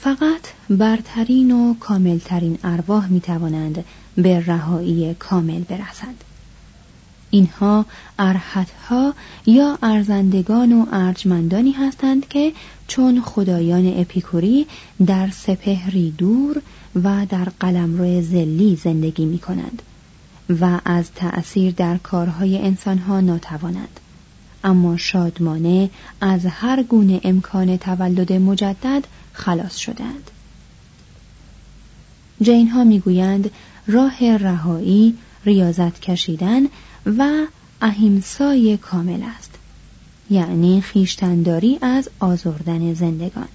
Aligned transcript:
فقط 0.00 0.40
برترین 0.70 1.52
و 1.52 1.74
کاملترین 1.74 2.58
ارواح 2.64 3.08
می 3.08 3.20
توانند 3.20 3.84
به 4.16 4.40
رهایی 4.46 5.14
کامل 5.14 5.60
برسند. 5.60 6.24
اینها 7.30 7.86
ارحتها 8.18 9.14
یا 9.46 9.78
ارزندگان 9.82 10.72
و 10.72 10.86
ارجمندانی 10.92 11.72
هستند 11.72 12.28
که 12.28 12.52
چون 12.88 13.20
خدایان 13.20 14.00
اپیکوری 14.00 14.66
در 15.06 15.30
سپهری 15.30 16.10
دور 16.18 16.62
و 17.04 17.26
در 17.28 17.48
قلمرو 17.60 18.22
زلی 18.22 18.76
زندگی 18.76 19.24
می 19.24 19.38
کنند 19.38 19.82
و 20.60 20.80
از 20.84 21.12
تأثیر 21.12 21.74
در 21.76 21.96
کارهای 21.96 22.58
انسانها 22.58 23.20
ناتوانند. 23.20 24.00
اما 24.64 24.96
شادمانه 24.96 25.90
از 26.20 26.46
هر 26.46 26.82
گونه 26.82 27.20
امکان 27.24 27.76
تولد 27.76 28.32
مجدد 28.32 29.04
خلاص 29.38 29.76
شدند. 29.76 30.30
جین 32.40 32.68
ها 32.68 32.84
می‌گویند 32.84 33.50
راه 33.86 34.36
رهایی 34.36 35.18
ریاضت 35.44 36.00
کشیدن 36.00 36.62
و 37.06 37.46
اهیمسای 37.82 38.76
کامل 38.76 39.22
است. 39.22 39.50
یعنی 40.30 40.80
خیشتنداری 40.80 41.78
از 41.82 42.08
آزردن 42.20 42.94
زندگان. 42.94 43.48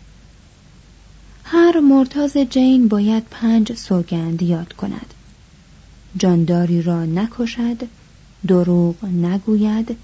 هر 1.43 1.79
مرتاز 1.79 2.37
جین 2.37 2.87
باید 2.87 3.23
پنج 3.31 3.73
سوگند 3.73 4.41
یاد 4.41 4.73
کند. 4.73 5.13
جانداری 6.17 6.81
را 6.81 7.05
نکشد 7.05 7.87
دروغ 8.47 9.05
نگوید 9.05 9.97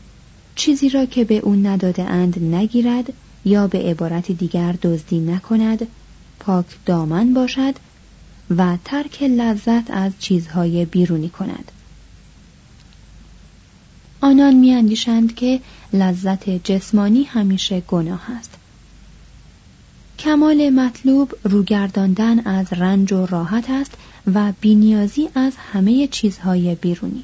چیزی 0.55 0.89
را 0.89 1.05
که 1.05 1.23
به 1.23 1.37
او 1.37 1.55
نداده 1.55 2.03
اند 2.03 2.43
نگیرد 2.43 3.13
یا 3.45 3.67
به 3.67 3.77
عبارت 3.79 4.31
دیگر 4.31 4.75
دزدی 4.81 5.19
نکند 5.19 5.87
پاک 6.39 6.65
دامن 6.85 7.33
باشد 7.33 7.75
و 8.57 8.77
ترک 8.85 9.23
لذت 9.23 9.91
از 9.91 10.11
چیزهای 10.19 10.85
بیرونی 10.85 11.29
کند. 11.29 11.71
آنان 14.21 14.53
میاندیشند 14.53 15.35
که 15.35 15.59
لذت 15.93 16.49
جسمانی 16.49 17.23
همیشه 17.23 17.79
گناه 17.79 18.31
است. 18.31 18.55
کمال 20.19 20.69
مطلوب 20.69 21.33
روگرداندن 21.43 22.39
از 22.39 22.73
رنج 22.73 23.13
و 23.13 23.25
راحت 23.25 23.69
است 23.69 23.91
و 24.33 24.53
بینیازی 24.61 25.29
از 25.35 25.53
همه 25.73 26.07
چیزهای 26.07 26.75
بیرونی. 26.75 27.23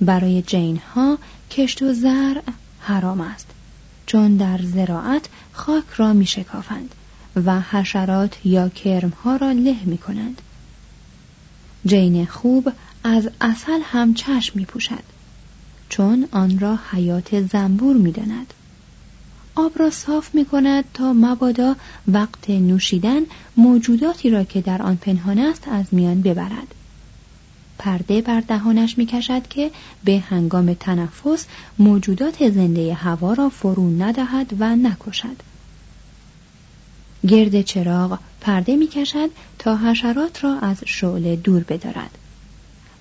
برای 0.00 0.42
جین 0.42 0.80
ها 0.94 1.18
کشت 1.50 1.82
و 1.82 1.92
زرع 1.92 2.42
حرام 2.80 3.20
است. 3.20 3.46
چون 4.12 4.36
در 4.36 4.60
زراعت 4.62 5.28
خاک 5.52 5.84
را 5.96 6.12
می 6.12 6.26
شکافند 6.26 6.94
و 7.44 7.60
حشرات 7.60 8.46
یا 8.46 8.68
کرمها 8.68 9.36
را 9.36 9.52
له 9.52 9.76
می 9.84 9.98
کنند. 9.98 10.42
جین 11.86 12.26
خوب 12.26 12.72
از 13.04 13.30
اصل 13.40 13.80
هم 13.84 14.14
چشم 14.14 14.58
می 14.58 14.64
پوشد 14.64 15.02
چون 15.88 16.28
آن 16.32 16.58
را 16.58 16.78
حیات 16.90 17.40
زنبور 17.40 17.96
می 17.96 18.12
داند. 18.12 18.54
آب 19.54 19.72
را 19.78 19.90
صاف 19.90 20.34
می 20.34 20.44
کند 20.44 20.84
تا 20.94 21.12
مبادا 21.12 21.76
وقت 22.08 22.50
نوشیدن 22.50 23.20
موجوداتی 23.56 24.30
را 24.30 24.44
که 24.44 24.60
در 24.60 24.82
آن 24.82 24.96
پنهان 24.96 25.38
است 25.38 25.68
از 25.68 25.84
میان 25.92 26.22
ببرد. 26.22 26.74
پرده 27.82 28.20
بر 28.20 28.40
دهانش 28.40 28.98
می 28.98 29.06
کشد 29.06 29.48
که 29.48 29.70
به 30.04 30.18
هنگام 30.18 30.74
تنفس 30.74 31.46
موجودات 31.78 32.50
زنده 32.50 32.94
هوا 32.94 33.32
را 33.32 33.48
فرو 33.48 33.90
ندهد 33.90 34.54
و 34.58 34.76
نکشد. 34.76 35.36
گرد 37.28 37.62
چراغ 37.62 38.18
پرده 38.40 38.76
می 38.76 38.86
کشد 38.86 39.30
تا 39.58 39.76
حشرات 39.76 40.44
را 40.44 40.58
از 40.58 40.76
شعله 40.86 41.36
دور 41.36 41.62
بدارد 41.62 42.18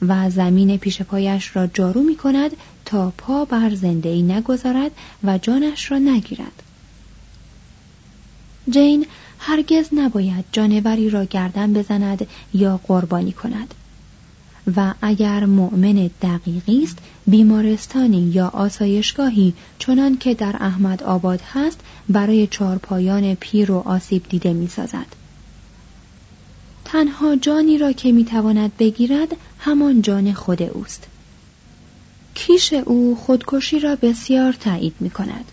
و 0.08 0.30
زمین 0.30 0.78
پیش 0.78 1.02
پایش 1.02 1.56
را 1.56 1.68
جارو 1.68 2.02
می 2.02 2.16
کند 2.16 2.52
تا 2.86 3.14
پا 3.18 3.46
بر 3.46 3.76
زنده 3.76 4.10
ای 4.10 4.22
نگذارد 4.22 4.92
و 5.24 5.38
جانش 5.38 5.92
را 5.92 5.98
نگیرد. 5.98 6.64
جین 8.70 9.06
هرگز 9.40 9.90
نباید 9.94 10.46
جانوری 10.52 11.10
را 11.10 11.26
گردن 11.26 11.74
بزند 11.74 12.28
یا 12.54 12.80
قربانی 12.88 13.32
کند 13.32 13.74
و 14.78 14.94
اگر 15.02 15.46
مؤمن 15.46 16.10
دقیقی 16.22 16.84
است 16.84 16.98
بیمارستانی 17.28 18.22
یا 18.22 18.48
آسایشگاهی 18.48 19.54
چنان 19.80 20.18
که 20.18 20.34
در 20.34 20.56
احمد 20.60 21.04
آباد 21.04 21.42
هست 21.54 21.80
برای 22.10 22.48
چارپایان 22.48 23.36
پیر 23.36 23.72
و 23.72 23.78
آسیب 23.78 24.26
دیده 24.30 24.54
می 24.54 24.68
سازد. 24.68 25.06
تنها 26.86 27.36
جانی 27.36 27.78
را 27.78 27.92
که 27.92 28.12
می 28.12 28.26
تواند 28.26 28.78
بگیرد 28.78 29.36
همان 29.60 30.02
جان 30.02 30.34
خود 30.34 30.62
اوست. 30.62 31.08
کیش 32.34 32.74
او 32.74 33.16
خودکشی 33.16 33.80
را 33.80 33.96
بسیار 33.96 34.54
تایید 34.54 34.96
می 35.00 35.10
کند. 35.10 35.46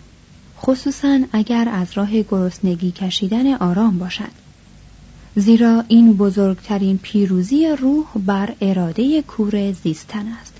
خصوصا 0.61 1.19
اگر 1.31 1.69
از 1.69 1.87
راه 1.93 2.21
گرسنگی 2.21 2.91
کشیدن 2.91 3.53
آرام 3.53 3.99
باشد. 3.99 4.48
زیرا 5.35 5.83
این 5.87 6.13
بزرگترین 6.13 6.97
پیروزی 6.97 7.67
روح 7.67 8.05
بر 8.15 8.55
اراده 8.61 9.21
کور 9.21 9.71
زیستن 9.71 10.27
است. 10.27 10.53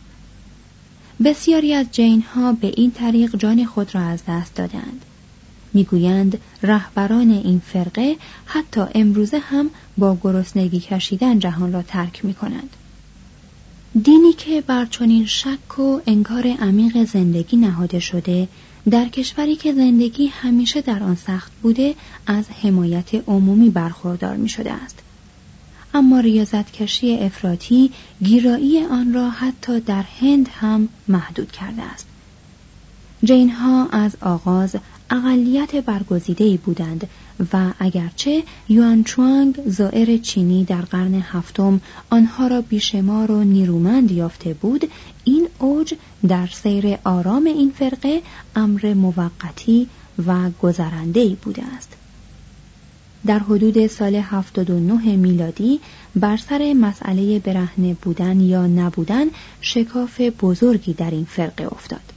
بسیاری 1.24 1.74
از 1.74 1.86
جین 1.92 2.22
ها 2.22 2.54
به 2.54 2.74
این 2.78 2.92
طریق 2.92 3.36
جان 3.36 3.66
خود 3.66 3.96
را 3.96 4.02
از 4.02 4.20
دست 4.28 4.56
دادند. 4.56 5.06
می‌گویند 5.74 6.40
رهبران 6.64 7.32
این 7.32 7.62
فرقه 7.66 8.16
حتی 8.46 8.82
امروزه 8.96 9.40
هم 9.40 9.70
با 9.98 10.18
گرسنگی 10.24 10.80
کشیدن 10.80 11.40
جهان 11.40 11.74
را 11.74 11.82
ترک 11.82 12.26
می 12.26 12.34
کنند. 12.34 12.70
دینی 14.04 14.34
که 14.34 14.62
بر 14.62 14.86
چنین 14.86 15.26
شک 15.26 15.80
و 15.80 16.00
انکار 16.08 16.48
عمیق 16.48 17.04
زندگی 17.04 17.58
نهاده 17.58 18.00
شده 18.00 18.48
در 18.92 19.08
کشوری 19.08 19.56
که 19.56 19.74
زندگی 19.74 20.28
همیشه 20.28 20.82
در 20.82 21.04
آن 21.04 21.16
سخت 21.16 21.52
بوده 21.62 21.96
از 22.28 22.46
حمایت 22.50 23.16
عمومی 23.28 23.70
برخوردار 23.70 24.36
می 24.36 24.50
شده 24.50 24.72
است. 24.72 25.00
اما 25.94 26.20
ریاضت 26.20 26.72
کشی 26.72 27.18
افراطی 27.18 27.92
گیرایی 28.24 28.86
آن 28.86 29.14
را 29.14 29.30
حتی 29.30 29.80
در 29.80 30.04
هند 30.22 30.50
هم 30.60 30.90
محدود 31.08 31.52
کرده 31.52 31.82
است. 31.82 32.08
جین 33.24 33.50
ها 33.50 33.88
از 33.88 34.16
آغاز 34.22 34.76
اقلیت 35.10 35.76
برگزیده 35.76 36.58
بودند 36.58 37.08
و 37.54 37.74
اگرچه 37.80 38.44
یوان 38.70 39.04
چوانگ 39.04 39.56
زائر 39.66 40.18
چینی 40.18 40.64
در 40.64 40.82
قرن 40.82 41.14
هفتم 41.14 41.82
آنها 42.10 42.48
را 42.48 42.62
بیشمار 42.62 43.32
و 43.32 43.44
نیرومند 43.44 44.12
یافته 44.12 44.54
بود 44.54 44.90
این 45.30 45.48
اوج 45.60 45.94
در 46.28 46.48
سیر 46.48 46.98
آرام 47.04 47.46
این 47.46 47.72
فرقه 47.80 48.22
امر 48.56 48.94
موقتی 48.94 49.88
و 50.28 50.50
گذرنده 50.50 51.30
بوده 51.30 51.64
است. 51.78 51.94
در 53.26 53.40
حدود 53.40 53.88
سال 53.88 54.16
79 54.16 55.16
میلادی 55.16 55.80
بر 56.16 56.38
سر 56.38 56.74
مسئله 56.74 57.40
برهنه 57.40 57.94
بودن 57.94 58.40
یا 58.40 58.68
نبودن 58.68 59.26
شکاف 59.62 60.22
بزرگی 60.22 60.94
در 60.94 61.12
این 61.12 61.26
فرقه 61.26 61.68
افتاد. 61.72 62.14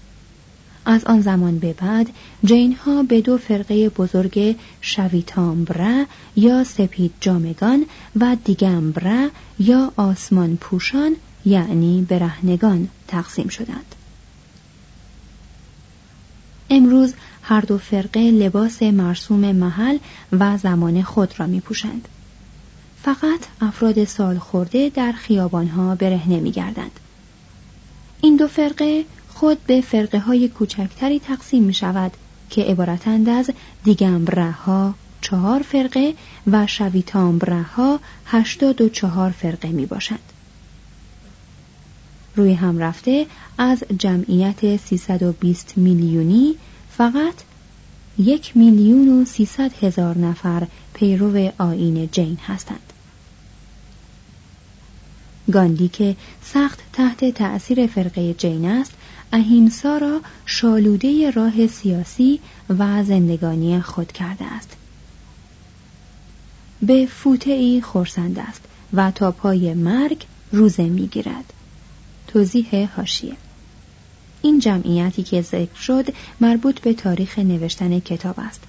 از 0.84 1.04
آن 1.04 1.20
زمان 1.20 1.58
به 1.58 1.72
بعد 1.72 2.08
جین 2.44 2.72
ها 2.72 3.02
به 3.02 3.20
دو 3.20 3.38
فرقه 3.38 3.88
بزرگ 3.88 4.56
شویتامبره 4.80 6.06
یا 6.36 6.64
سپید 6.64 7.12
جامگان 7.20 7.86
و 8.20 8.36
دیگمبره 8.44 9.30
یا 9.58 9.92
آسمان 9.96 10.56
پوشان 10.56 11.16
یعنی 11.44 12.06
برهنگان 12.08 12.88
تقسیم 13.08 13.48
شدند. 13.48 13.94
امروز 16.70 17.14
هر 17.42 17.60
دو 17.60 17.78
فرقه 17.78 18.20
لباس 18.20 18.82
مرسوم 18.82 19.52
محل 19.52 19.98
و 20.32 20.58
زمان 20.58 21.02
خود 21.02 21.40
را 21.40 21.46
می 21.46 21.60
پوشند. 21.60 22.08
فقط 23.02 23.40
افراد 23.60 24.04
سال 24.04 24.38
خورده 24.38 24.88
در 24.94 25.12
خیابانها 25.12 25.94
برهنه 25.94 26.40
می 26.40 26.50
گردند. 26.50 27.00
این 28.20 28.36
دو 28.36 28.48
فرقه 28.48 29.04
خود 29.28 29.64
به 29.66 29.80
فرقه 29.80 30.18
های 30.18 30.48
کوچکتری 30.48 31.20
تقسیم 31.20 31.62
می 31.62 31.74
شود 31.74 32.12
که 32.50 32.62
عبارتند 32.62 33.28
از 33.28 33.50
دیگمبره 33.84 34.50
ها 34.50 34.94
چهار 35.20 35.62
فرقه 35.62 36.14
و 36.46 36.66
شویتامبره 36.66 37.62
ها 37.62 38.00
هشتاد 38.26 38.80
و 38.80 38.88
چهار 38.88 39.30
فرقه 39.30 39.68
می 39.68 39.86
باشند. 39.86 40.31
روی 42.36 42.52
هم 42.52 42.78
رفته 42.78 43.26
از 43.58 43.84
جمعیت 43.98 44.76
320 44.76 45.72
میلیونی 45.76 46.54
فقط 46.90 47.34
یک 48.18 48.56
میلیون 48.56 49.08
و 49.08 49.24
سیصد 49.24 49.84
هزار 49.84 50.18
نفر 50.18 50.66
پیرو 50.94 51.50
آین 51.58 52.08
جین 52.12 52.38
هستند. 52.46 52.92
گاندی 55.52 55.88
که 55.88 56.16
سخت 56.42 56.78
تحت 56.92 57.24
تأثیر 57.24 57.86
فرقه 57.86 58.34
جین 58.34 58.64
است 58.64 58.92
اهیمسا 59.32 59.98
را 59.98 60.20
شالوده 60.46 61.30
راه 61.30 61.66
سیاسی 61.66 62.40
و 62.78 63.04
زندگانی 63.04 63.80
خود 63.80 64.12
کرده 64.12 64.44
است 64.44 64.76
به 66.82 67.06
فوته 67.06 67.50
ای 67.50 67.80
خورسند 67.80 68.38
است 68.38 68.60
و 68.92 69.10
تا 69.10 69.32
پای 69.32 69.74
مرگ 69.74 70.26
روزه 70.52 70.82
می‌گیرد 70.82 71.52
توضیح 72.32 72.88
هاشیه 72.96 73.36
این 74.42 74.58
جمعیتی 74.58 75.22
که 75.22 75.42
ذکر 75.42 75.74
شد 75.74 76.08
مربوط 76.40 76.80
به 76.80 76.94
تاریخ 76.94 77.38
نوشتن 77.38 78.00
کتاب 78.00 78.34
است 78.38 78.60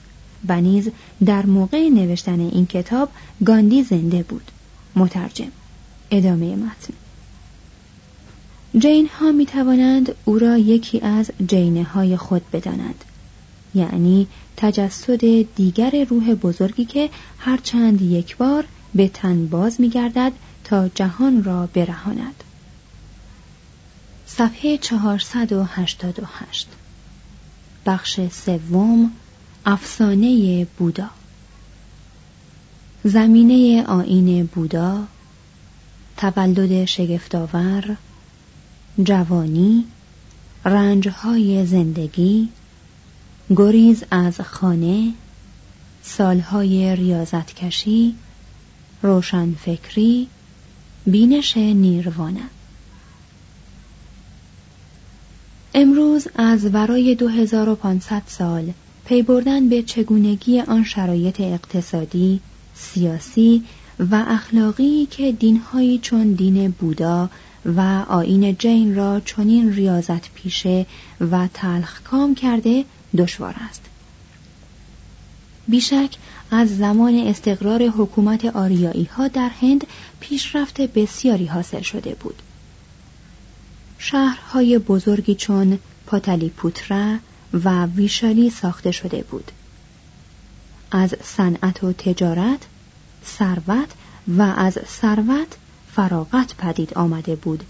و 0.47 0.61
نیز 0.61 0.89
در 1.25 1.45
موقع 1.45 1.89
نوشتن 1.89 2.39
این 2.39 2.65
کتاب 2.65 3.09
گاندی 3.45 3.83
زنده 3.83 4.23
بود. 4.23 4.51
مترجم 4.95 5.51
ادامه 6.11 6.55
متن. 6.55 6.93
جین 8.77 9.07
ها 9.07 9.31
می 9.31 9.45
توانند 9.45 10.15
او 10.25 10.39
را 10.39 10.57
یکی 10.57 10.99
از 10.99 11.31
جینه 11.47 11.83
های 11.83 12.17
خود 12.17 12.41
بدانند 12.53 13.03
یعنی 13.75 14.27
تجسد 14.57 15.55
دیگر 15.55 16.05
روح 16.09 16.33
بزرگی 16.33 16.85
که 16.85 17.09
هرچند 17.37 18.01
یک 18.01 18.37
بار 18.37 18.65
به 18.95 19.07
تن 19.07 19.47
باز 19.47 19.81
می 19.81 19.89
گردد 19.89 20.31
تا 20.63 20.87
جهان 20.87 21.43
را 21.43 21.69
برهاند. 21.73 22.42
صفحه 24.37 24.77
488 24.77 26.67
بخش 27.85 28.19
سوم 28.31 29.11
افسانه 29.65 30.65
بودا. 30.77 31.09
زمینه 33.03 33.83
آین 33.83 34.45
بودا 34.45 35.03
تولد 36.17 36.85
شگفتآور 36.85 37.97
جوانی 39.03 39.85
رنجهای 40.65 41.65
زندگی 41.65 42.49
گریز 43.55 44.03
از 44.11 44.41
خانه 44.41 45.13
سالهای 46.03 46.95
کشی 47.53 48.15
روشنفکری 49.01 50.27
بینش 51.05 51.57
نیروانه. 51.57 52.43
امروز 55.75 56.27
از 56.35 56.65
ورای 56.73 57.15
2500 57.15 58.21
سال 58.27 58.73
پی 59.05 59.21
بردن 59.21 59.69
به 59.69 59.81
چگونگی 59.81 60.61
آن 60.61 60.83
شرایط 60.83 61.41
اقتصادی، 61.41 62.39
سیاسی 62.73 63.63
و 63.99 64.25
اخلاقی 64.27 65.07
که 65.11 65.31
دینهایی 65.31 65.99
چون 65.99 66.31
دین 66.31 66.71
بودا 66.71 67.29
و 67.65 68.05
آین 68.07 68.55
جین 68.57 68.95
را 68.95 69.19
چنین 69.19 69.73
ریاضت 69.73 70.33
پیشه 70.33 70.85
و 71.31 71.47
تلخ 71.53 72.01
کام 72.01 72.35
کرده 72.35 72.85
دشوار 73.17 73.55
است. 73.69 73.81
بیشک 75.67 76.15
از 76.51 76.77
زمان 76.77 77.15
استقرار 77.15 77.83
حکومت 77.83 78.45
آریایی 78.45 79.05
ها 79.05 79.27
در 79.27 79.49
هند 79.61 79.87
پیشرفت 80.19 80.81
بسیاری 80.81 81.45
حاصل 81.45 81.81
شده 81.81 82.15
بود. 82.19 82.41
شهرهای 84.05 84.79
بزرگی 84.79 85.35
چون 85.35 85.79
پوترا 86.57 87.17
و 87.53 87.85
ویشالی 87.85 88.49
ساخته 88.49 88.91
شده 88.91 89.23
بود. 89.23 89.51
از 90.91 91.15
صنعت 91.23 91.83
و 91.83 91.93
تجارت 91.93 92.59
ثروت 93.25 93.91
و 94.27 94.41
از 94.41 94.79
ثروت 94.87 95.47
فراغت 95.91 96.55
پدید 96.57 96.93
آمده 96.93 97.35
بود 97.35 97.63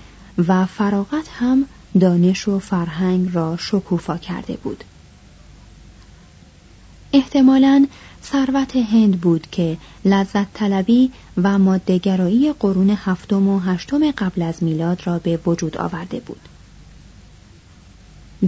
و 0.48 0.66
فراغت 0.66 1.30
هم 1.40 1.66
دانش 2.00 2.48
و 2.48 2.60
فرهنگ 2.60 3.30
را 3.34 3.58
شکوفا 3.58 4.18
کرده 4.18 4.54
بود. 4.54 4.84
احتمالا 7.14 7.88
ثروت 8.24 8.76
هند 8.76 9.22
بود 9.22 9.48
که 9.52 9.78
لذت 10.06 10.54
طلبی 10.54 11.12
و 11.44 11.60
مادهگرایی 11.60 12.54
قرون 12.54 12.90
هفتم 12.90 13.50
و 13.50 13.60
هشتم 13.60 14.12
قبل 14.12 14.42
از 14.42 14.64
میلاد 14.64 15.02
را 15.06 15.20
به 15.20 15.40
وجود 15.46 15.78
آورده 15.78 16.20
بود 16.20 16.40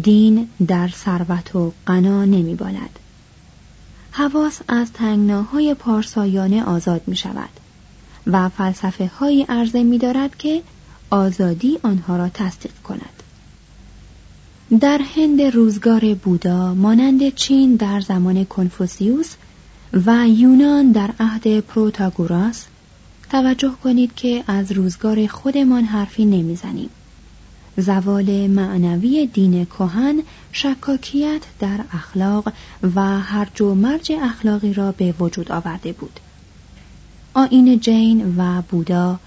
دین 0.03 0.49
در 0.67 0.87
ثروت 0.87 1.55
و 1.55 1.73
غنا 1.87 2.25
نمی 2.25 2.55
بالد. 2.55 2.99
حواس 4.11 4.61
از 4.67 4.91
تنگناهای 4.91 5.73
پارسایانه 5.73 6.63
آزاد 6.63 7.01
می 7.07 7.15
شود 7.15 7.49
و 8.27 8.49
فلسفه 8.49 9.07
های 9.07 9.45
عرضه 9.49 9.83
می 9.83 9.97
دارد 9.97 10.37
که 10.37 10.61
آزادی 11.09 11.77
آنها 11.83 12.17
را 12.17 12.29
تصدیق 12.29 12.71
کند 12.83 13.23
در 14.79 15.01
هند 15.15 15.41
روزگار 15.41 16.13
بودا 16.13 16.73
مانند 16.73 17.35
چین 17.35 17.75
در 17.75 18.01
زمان 18.01 18.45
کنفوسیوس 18.45 19.35
و 19.95 20.27
یونان 20.27 20.91
در 20.91 21.09
عهد 21.19 21.59
پروتاگوراس 21.59 22.65
توجه 23.29 23.73
کنید 23.83 24.15
که 24.15 24.43
از 24.47 24.71
روزگار 24.71 25.27
خودمان 25.27 25.83
حرفی 25.83 26.25
نمی‌زنیم. 26.25 26.89
زوال 27.77 28.47
معنوی 28.47 29.27
دین 29.27 29.65
کهن 29.65 30.23
شکاکیت 30.51 31.41
در 31.59 31.79
اخلاق 31.93 32.53
و 32.95 33.19
هرج 33.19 33.61
و 33.61 33.75
مرج 33.75 34.11
اخلاقی 34.21 34.73
را 34.73 34.91
به 34.91 35.13
وجود 35.19 35.51
آورده 35.51 35.93
بود. 35.93 36.19
آین 37.33 37.79
جین 37.79 38.35
و 38.37 38.61
بودا 38.61 39.19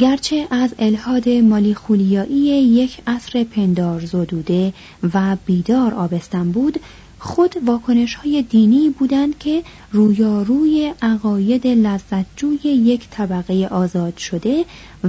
گرچه 0.00 0.46
از 0.50 0.74
الهاد 0.78 1.28
مالیخولیایی 1.28 2.62
یک 2.62 2.98
عصر 3.06 3.44
پندار 3.44 4.06
زدوده 4.06 4.72
و 5.14 5.36
بیدار 5.46 5.94
آبستن 5.94 6.52
بود 6.52 6.80
خود 7.26 7.54
واکنش 7.66 8.14
های 8.14 8.42
دینی 8.42 8.90
بودند 8.98 9.38
که 9.38 9.62
رویاروی 9.92 10.94
عقاید 11.02 11.66
لذتجوی 11.66 12.58
یک 12.70 13.08
طبقه 13.10 13.68
آزاد 13.70 14.16
شده 14.16 14.64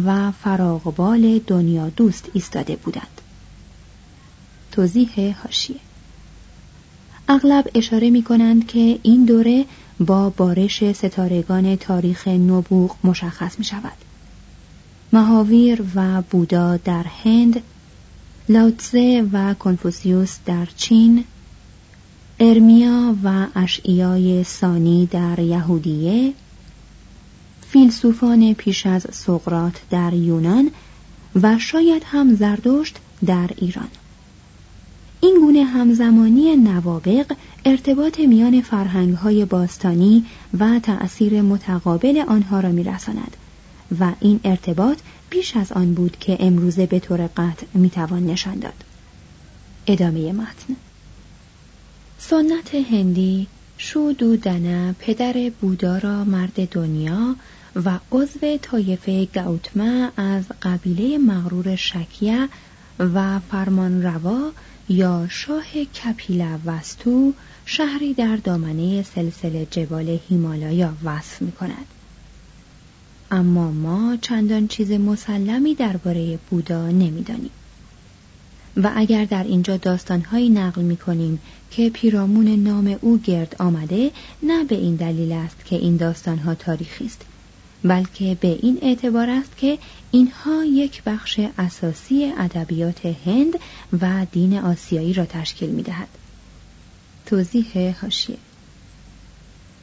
و 0.06 0.32
فراغبال 0.32 1.40
دنیا 1.48 1.90
دوست 1.90 2.30
ایستاده 2.34 2.76
بودند. 2.76 3.22
توضیح 4.72 5.36
هاشیه 5.44 5.76
اغلب 7.28 7.68
اشاره 7.76 8.10
می 8.10 8.24
کنند 8.24 8.68
که 8.68 9.00
این 9.04 9.26
دوره 9.26 9.66
با 10.00 10.30
بارش 10.30 10.92
ستارگان 10.92 11.76
تاریخ 11.76 12.28
نبوغ 12.28 12.96
مشخص 13.04 13.60
می 13.60 13.66
شود. 13.66 13.98
مهاویر 15.14 15.84
و 15.96 16.22
بودا 16.22 16.78
در 16.78 17.06
هند، 17.24 17.62
لاوتزه 18.50 19.30
و 19.34 19.54
کنفوسیوس 19.54 20.38
در 20.46 20.68
چین، 20.78 21.24
ارمیا 22.40 23.16
و 23.24 23.48
اشعیای 23.56 24.44
ثانی 24.44 25.06
در 25.06 25.40
یهودیه 25.40 26.34
فیلسوفان 27.70 28.54
پیش 28.54 28.86
از 28.86 29.08
سقرات 29.12 29.82
در 29.90 30.14
یونان 30.14 30.72
و 31.42 31.60
شاید 31.60 32.04
هم 32.06 32.36
زردشت 32.36 32.98
در 33.26 33.50
ایران. 33.58 33.88
این 35.22 35.40
گونه 35.40 35.64
همزمانی 35.64 36.56
نوابق 36.56 37.36
ارتباط 37.66 38.20
میان 38.20 38.62
فرهنگهای 38.62 39.46
باستانی 39.46 40.26
و 40.60 40.80
تأثیر 40.80 41.42
متقابل 41.42 42.24
آنها 42.28 42.60
را 42.60 42.70
میرساند 42.70 43.38
و 44.00 44.12
این 44.20 44.40
ارتباط 44.44 45.00
بیش 45.30 45.56
از 45.56 45.72
آن 45.72 45.94
بود 45.94 46.18
که 46.20 46.38
امروزه 46.40 46.86
به 46.86 47.00
طور 47.00 47.28
قطع 47.28 47.66
می‌توان 47.74 48.26
نشان 48.26 48.60
داد. 48.60 48.84
ادامه 49.88 50.32
متن. 50.32 50.76
سنت 52.20 52.76
هندی 52.76 53.48
شودو 53.78 54.36
دنه 54.36 54.96
پدر 55.00 55.52
بودا 55.62 55.98
را 55.98 56.24
مرد 56.24 56.70
دنیا 56.70 57.36
و 57.86 58.00
عضو 58.12 58.58
طایفه 58.62 59.26
گاوتما 59.26 60.10
از 60.18 60.44
قبیله 60.62 61.18
مغرور 61.18 61.76
شکیه 61.76 62.50
و 63.00 63.40
فرمانروا 63.40 64.52
یا 64.90 65.28
شاه 65.30 65.66
کپیلا 65.86 66.60
وستو 66.66 67.34
شهری 67.66 68.14
در 68.14 68.36
دامنه 68.36 69.04
سلسله 69.04 69.68
جبال 69.72 70.20
هیمالایا 70.30 70.94
وصف 71.04 71.42
می 71.42 71.52
کند. 71.52 71.86
اما 73.32 73.72
ما 73.72 74.18
چندان 74.22 74.68
چیز 74.68 74.92
مسلمی 74.92 75.76
درباره 75.76 76.40
بودا 76.50 76.88
نمی‌دانیم. 76.88 77.52
و 78.84 78.92
اگر 78.96 79.26
در 79.26 79.44
اینجا 79.44 79.78
داستانهایی 79.78 80.50
نقل 80.50 80.82
می 80.82 80.98
کنیم 80.98 81.40
که 81.72 81.90
پیرامون 81.90 82.48
نام 82.48 82.98
او 83.02 83.18
گرد 83.18 83.56
آمده 83.60 84.12
نه 84.44 84.64
به 84.64 84.76
این 84.76 84.96
دلیل 84.96 85.32
است 85.32 85.66
که 85.66 85.76
این 85.76 85.98
داستانها 85.98 86.56
تاریخی 86.56 87.06
است 87.06 87.22
بلکه 87.84 88.38
به 88.42 88.48
این 88.62 88.80
اعتبار 88.82 89.30
است 89.30 89.58
که 89.58 89.78
اینها 90.12 90.66
یک 90.66 91.04
بخش 91.04 91.40
اساسی 91.58 92.34
ادبیات 92.38 93.06
هند 93.06 93.54
و 94.02 94.26
دین 94.32 94.58
آسیایی 94.58 95.14
را 95.14 95.26
تشکیل 95.26 95.70
می 95.70 95.84
دهد. 95.84 96.08
توضیح 97.26 97.96
هاشیه 98.02 98.38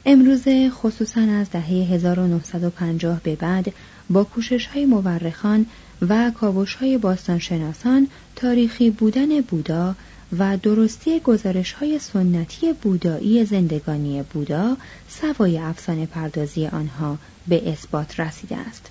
امروزه 0.07 0.71
خصوصا 0.71 1.21
از 1.21 1.51
دهه 1.51 1.67
1950 1.67 3.21
به 3.23 3.37
بعد 3.37 3.73
با 4.11 4.25
کوشش 4.25 4.67
های 4.67 4.87
مورخان 4.87 5.67
و 6.09 6.31
کاوش 6.31 6.75
های 6.75 6.99
باستانشناسان 6.99 8.09
تاریخی 8.37 8.91
بودن 8.91 9.41
بودا 9.41 9.95
و 10.39 10.57
درستی 10.57 11.21
گزارش 11.21 11.73
های 11.73 11.99
سنتی 11.99 12.73
بودایی 12.73 13.45
زندگانی 13.45 14.23
بودا 14.23 14.77
سوای 15.09 15.59
افسانه 15.59 16.07
پردازی 16.07 16.67
آنها 16.67 17.19
به 17.49 17.71
اثبات 17.73 18.21
رسیده 18.21 18.57
است. 18.57 18.91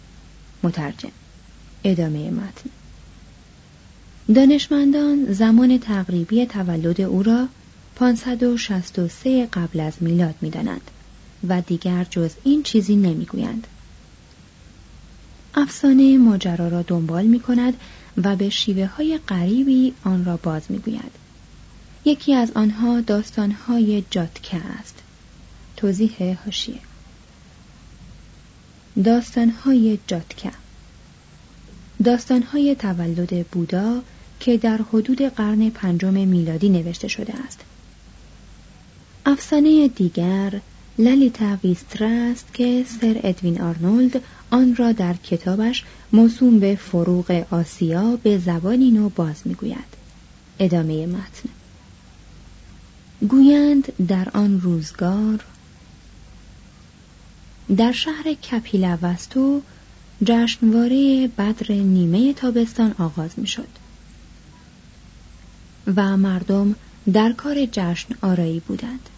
مترجم 0.64 1.12
ادامه 1.84 2.32
متن 2.32 2.70
دانشمندان 4.36 5.34
زمان 5.34 5.80
تقریبی 5.80 6.46
تولد 6.46 7.02
او 7.02 7.24
را 7.24 7.48
563 7.96 9.46
قبل 9.46 9.80
از 9.80 9.94
میلاد 10.02 10.36
می‌دانند 10.42 10.92
و 11.48 11.62
دیگر 11.62 12.08
جز 12.10 12.32
این 12.44 12.64
چیزی 12.64 12.96
نمی‌گویند. 12.96 13.68
افسانه 15.56 16.18
ماجرا 16.18 16.68
را 16.68 16.82
دنبال 16.82 17.26
می 17.26 17.40
کند 17.40 17.74
و 18.18 18.36
به 18.36 18.50
شیوه 18.50 18.86
های 18.86 19.20
غریبی 19.28 19.94
آن 20.04 20.26
را 20.26 20.38
باز 20.38 20.62
می 20.70 20.80
گوید. 20.80 21.12
یکی 22.06 22.34
از 22.34 22.52
آنها 22.52 23.02
داستانهای 23.02 24.04
جاتکه 24.12 24.58
است. 24.58 24.96
توضیح 25.78 26.38
هاشیه 26.46 26.80
داستانهای 29.04 30.00
جاتکه 30.08 30.52
داستانهای 32.04 32.76
تولد 32.76 33.48
بودا 33.48 34.02
که 34.40 34.58
در 34.58 34.80
حدود 34.94 35.22
قرن 35.22 35.70
پنجم 35.70 36.14
میلادی 36.14 36.70
نوشته 36.70 37.08
شده 37.08 37.34
است. 37.48 37.60
افسانه 39.26 39.88
دیگر 39.88 40.62
للیتا 40.98 41.58
ویسترا 41.64 42.10
است 42.10 42.54
که 42.54 42.86
سر 43.02 43.20
ادوین 43.24 43.62
آرنولد 43.62 44.22
آن 44.50 44.76
را 44.76 44.92
در 44.92 45.14
کتابش 45.14 45.84
موسوم 46.12 46.60
به 46.60 46.76
فروغ 46.76 47.46
آسیا 47.52 48.20
به 48.24 48.38
زبانی 48.38 48.92
نو 48.92 49.10
باز 49.10 49.42
می‌گوید. 49.46 50.04
ادامه 50.60 51.06
متن. 51.06 51.50
گویند 53.30 54.08
در 54.08 54.28
آن 54.34 54.62
روزگار 54.62 55.46
در 57.78 57.92
شهر 57.92 58.34
کپیلوستو 58.34 59.62
جشنواره 60.24 61.28
بدر 61.28 61.74
نیمه 61.74 62.34
تابستان 62.34 62.96
آغاز 63.00 63.32
می 63.38 63.48
شد 63.48 63.68
و 65.96 66.18
مردم 66.18 66.76
در 67.14 67.34
کار 67.34 67.66
جشن 67.72 68.16
آرایی 68.22 68.60
بودند. 68.60 69.10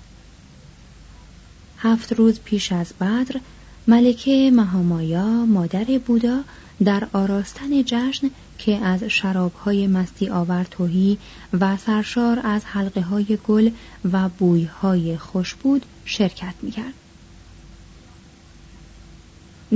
هفت 1.86 2.14
روز 2.14 2.40
پیش 2.40 2.72
از 2.72 2.94
بدر 3.02 3.40
ملکه 3.88 4.52
مهامایا 4.54 5.46
مادر 5.46 6.00
بودا 6.06 6.42
در 6.84 7.08
آراستن 7.14 7.84
جشن 7.86 8.30
که 8.58 8.76
از 8.78 9.04
شرابهای 9.04 9.88
مستی 9.88 10.30
آور 10.30 10.64
توهی 10.64 11.18
و 11.54 11.78
سرشار 11.78 12.40
از 12.44 12.66
حلقه 12.66 13.02
های 13.02 13.38
گل 13.48 13.70
و 14.12 14.30
بویهای 14.30 15.18
خوش 15.18 15.56
بود 15.56 15.86
شرکت 16.06 16.54
می‌کرد. 16.62 16.94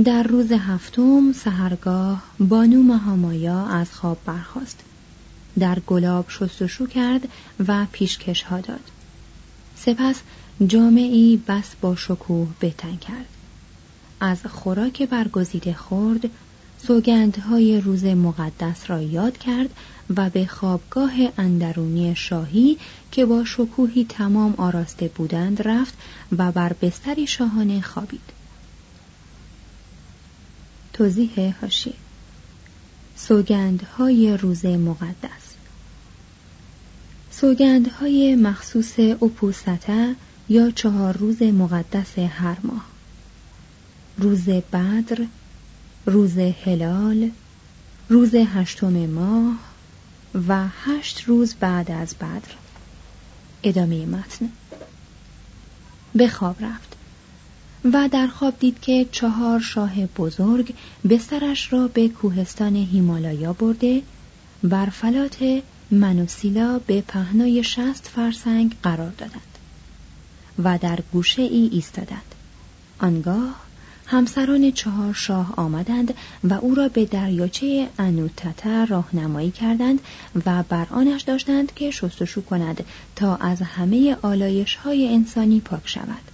در 0.04 0.22
روز 0.22 0.52
هفتم 0.52 1.32
سهرگاه 1.32 2.22
بانو 2.38 2.82
مهامایا 2.82 3.66
از 3.66 3.92
خواب 3.92 4.18
برخاست. 4.26 4.80
در 5.58 5.78
گلاب 5.86 6.24
شستشو 6.28 6.86
کرد 6.86 7.28
و 7.68 7.86
پیشکش 7.92 8.42
ها 8.42 8.60
داد. 8.60 8.90
سپس 9.76 10.16
جامعی 10.66 11.42
بس 11.48 11.74
با 11.80 11.96
شکوه 11.96 12.48
بتن 12.60 12.96
کرد. 12.96 13.26
از 14.20 14.46
خوراک 14.46 15.02
برگزیده 15.02 15.74
خورد 15.74 16.30
سوگندهای 16.86 17.80
روز 17.80 18.04
مقدس 18.04 18.90
را 18.90 19.02
یاد 19.02 19.38
کرد 19.38 19.70
و 20.16 20.30
به 20.30 20.46
خوابگاه 20.46 21.12
اندرونی 21.38 22.16
شاهی 22.16 22.78
که 23.12 23.24
با 23.24 23.44
شکوهی 23.44 24.06
تمام 24.08 24.54
آراسته 24.58 25.08
بودند 25.08 25.68
رفت 25.68 25.94
و 26.38 26.52
بر 26.52 26.72
بستری 26.72 27.26
شاهانه 27.26 27.80
خوابید. 27.80 28.40
توضیح 30.92 31.54
هاشی. 31.60 31.94
سوگندهای 33.16 34.36
روز 34.36 34.66
مقدس. 34.66 35.54
سوگندهای 37.30 38.34
مخصوص 38.34 38.98
اپوسته 38.98 40.16
یا 40.50 40.70
چهار 40.70 41.16
روز 41.16 41.42
مقدس 41.42 42.18
هر 42.18 42.56
ماه. 42.64 42.84
روز 44.18 44.48
بدر 44.48 45.26
روز 46.06 46.38
هلال 46.38 47.30
روز 48.08 48.34
هشتم 48.34 49.06
ماه 49.06 49.58
و 50.48 50.68
هشت 50.84 51.24
روز 51.24 51.54
بعد 51.54 51.90
از 51.90 52.14
بدر. 52.14 52.54
ادامه 53.62 54.06
متن. 54.06 54.48
به 56.14 56.28
خواب 56.28 56.64
رفت 56.64 56.96
و 57.84 58.08
در 58.12 58.26
خواب 58.26 58.58
دید 58.58 58.80
که 58.80 59.06
چهار 59.12 59.60
شاه 59.60 60.06
بزرگ 60.06 60.74
بسترش 61.10 61.72
را 61.72 61.88
به 61.88 62.08
کوهستان 62.08 62.76
هیمالایا 62.76 63.52
برده 63.52 64.02
بر 64.62 64.86
فلات 64.86 65.62
منوسیلا 65.90 66.80
به 66.86 67.00
پهنای 67.00 67.64
شست 67.64 68.08
فرسنگ 68.14 68.76
قرار 68.82 69.10
دادند. 69.10 69.49
و 70.64 70.78
در 70.78 70.98
گوشه 71.12 71.42
ای 71.42 71.68
ایستادند. 71.72 72.34
آنگاه 72.98 73.54
همسران 74.06 74.72
چهار 74.72 75.14
شاه 75.14 75.54
آمدند 75.56 76.14
و 76.44 76.54
او 76.54 76.74
را 76.74 76.88
به 76.88 77.04
دریاچه 77.04 77.88
انوتتا 77.98 78.84
راهنمایی 78.84 79.50
کردند 79.50 80.00
و 80.46 80.62
بر 80.62 80.86
آنش 80.90 81.22
داشتند 81.22 81.74
که 81.74 81.90
شستشو 81.90 82.44
کند 82.44 82.84
تا 83.16 83.36
از 83.36 83.62
همه 83.62 84.16
آلایش 84.22 84.74
های 84.74 85.14
انسانی 85.14 85.60
پاک 85.60 85.88
شود. 85.88 86.30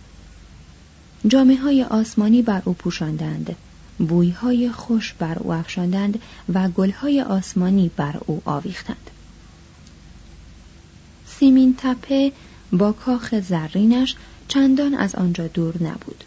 جامعه 1.26 1.56
های 1.56 1.82
آسمانی 1.82 2.42
بر 2.42 2.62
او 2.64 2.72
پوشاندند 2.72 3.56
بویهای 3.98 4.70
خوش 4.70 5.12
بر 5.12 5.38
او 5.38 5.52
افشاندند 5.52 6.22
و 6.54 6.68
گلهای 6.68 7.22
آسمانی 7.22 7.90
بر 7.96 8.14
او 8.26 8.42
آویختند. 8.44 9.10
سیمین 11.26 11.74
تپه 11.78 12.32
با 12.72 12.92
کاخ 12.92 13.40
زرینش 13.40 14.14
چندان 14.48 14.94
از 14.94 15.14
آنجا 15.14 15.46
دور 15.46 15.82
نبود. 15.82 16.24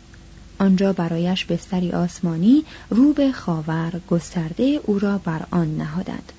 آنجا 0.60 0.94
برایش 0.94 1.46
بستری 1.46 1.92
آسمانی 1.92 2.64
رو 2.90 3.14
به 3.14 3.32
خاور 3.32 4.02
گسترده 4.10 4.80
او 4.84 5.00
را 5.00 5.18
بر 5.18 5.46
آن 5.52 5.78
نهادند. 5.78 6.32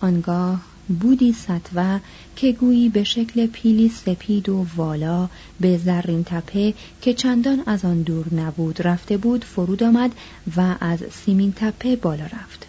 آنگاه 0.00 0.60
بودی 1.00 1.32
سطوه 1.32 2.00
که 2.36 2.52
گویی 2.52 2.88
به 2.88 3.04
شکل 3.04 3.46
پیلی 3.46 3.88
سپید 3.88 4.48
و 4.48 4.66
والا 4.76 5.28
به 5.60 5.78
زرین 5.78 6.24
تپه 6.24 6.74
که 7.00 7.14
چندان 7.14 7.62
از 7.66 7.84
آن 7.84 8.02
دور 8.02 8.34
نبود 8.34 8.86
رفته 8.86 9.16
بود 9.16 9.44
فرود 9.44 9.82
آمد 9.82 10.12
و 10.56 10.74
از 10.80 10.98
سیمین 11.24 11.52
تپه 11.52 11.96
بالا 11.96 12.24
رفت. 12.24 12.66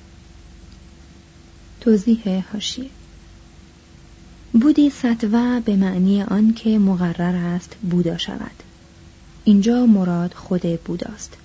توضیح 1.81 2.43
هاشیه 2.53 2.89
بودی 4.53 4.89
سطوه 4.89 5.59
به 5.59 5.75
معنی 5.75 6.21
آن 6.21 6.53
که 6.53 6.79
مقرر 6.79 7.35
است 7.35 7.75
بودا 7.89 8.17
شود. 8.17 8.63
اینجا 9.43 9.85
مراد 9.85 10.33
خود 10.33 10.61
بوداست. 10.83 11.37